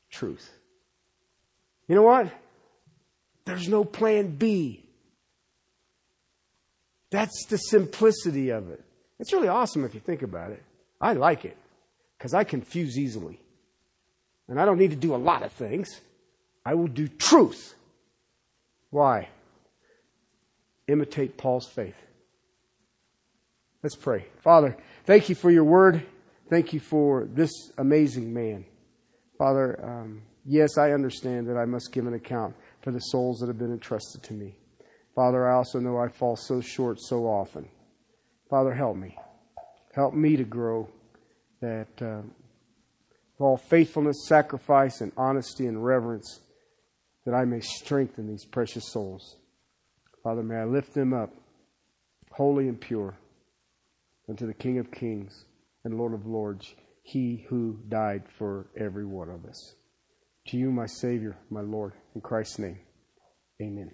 truth. 0.10 0.50
You 1.88 1.96
know 1.96 2.04
what? 2.04 2.32
There's 3.44 3.68
no 3.68 3.84
plan 3.84 4.36
B. 4.36 4.83
That's 7.14 7.46
the 7.46 7.58
simplicity 7.58 8.50
of 8.50 8.72
it. 8.72 8.84
It's 9.20 9.32
really 9.32 9.48
awesome 9.48 9.86
if 9.86 9.94
you 9.94 10.00
think 10.00 10.24
about 10.24 10.50
it. 10.50 10.64
I 11.00 11.14
like 11.14 11.46
it 11.46 11.56
because 12.18 12.34
I 12.34 12.44
confuse 12.44 12.98
easily. 12.98 13.40
And 14.48 14.60
I 14.60 14.66
don't 14.66 14.80
need 14.80 14.90
to 14.90 14.98
do 14.98 15.14
a 15.14 15.18
lot 15.18 15.44
of 15.44 15.52
things. 15.52 16.02
I 16.66 16.74
will 16.74 16.88
do 16.88 17.08
truth. 17.08 17.76
Why? 18.90 19.30
Imitate 20.88 21.38
Paul's 21.38 21.68
faith. 21.68 21.96
Let's 23.84 23.96
pray. 23.96 24.26
Father, 24.42 24.76
thank 25.06 25.30
you 25.30 25.36
for 25.36 25.52
your 25.52 25.66
word. 25.66 26.04
Thank 26.50 26.74
you 26.74 26.80
for 26.80 27.26
this 27.32 27.52
amazing 27.78 28.34
man. 28.34 28.66
Father, 29.38 29.80
um, 29.86 30.24
yes, 30.46 30.80
I 30.80 30.94
understand 30.94 31.48
that 31.48 31.58
I 31.58 31.66
must 31.66 31.92
give 31.92 32.08
an 32.08 32.16
account 32.16 32.56
for 32.82 32.90
the 32.90 33.00
souls 33.00 33.38
that 33.38 33.50
have 33.50 33.60
been 33.60 33.72
entrusted 33.72 34.24
to 34.24 34.34
me. 34.34 34.56
Father, 35.16 35.48
I 35.48 35.56
also 35.56 35.80
know 35.80 35.98
I 35.98 36.08
fall 36.08 36.36
so 36.36 36.62
short 36.62 37.00
so 37.00 37.26
often. 37.26 37.70
Father, 38.50 38.74
help 38.74 38.98
me. 38.98 39.18
Help 39.94 40.14
me 40.14 40.36
to 40.36 40.44
grow 40.44 40.90
that 41.62 41.88
uh, 42.02 42.22
all 43.40 43.58
faithfulness, 43.58 44.26
sacrifice, 44.28 45.02
and 45.02 45.12
honesty 45.18 45.68
and 45.68 45.84
reverence, 45.84 46.40
that 47.26 47.34
I 47.34 47.46
may 47.46 47.60
strengthen 47.60 48.28
these 48.28 48.46
precious 48.46 48.92
souls. 48.92 49.38
Father, 50.24 50.44
may 50.44 50.56
I 50.56 50.66
lift 50.66 50.94
them 50.94 51.14
up, 51.14 51.32
holy 52.32 52.68
and 52.68 52.80
pure 52.80 53.16
unto 54.30 54.48
the 54.48 54.54
King 54.54 54.80
of 54.80 54.92
Kings 54.92 55.46
and 55.84 55.98
Lord 55.98 56.14
of 56.14 56.26
Lords, 56.26 56.74
he 57.02 57.46
who 57.50 57.80
died 57.90 58.24
for 58.38 58.68
every 58.78 59.06
one 59.06 59.30
of 59.30 59.46
us. 59.46 59.76
To 60.48 60.58
you, 60.58 60.72
my 60.72 60.86
Savior, 60.86 61.38
my 61.50 61.62
Lord, 61.62 61.94
in 62.16 62.22
Christ's 62.22 62.60
name, 62.60 62.80
amen. 63.62 63.92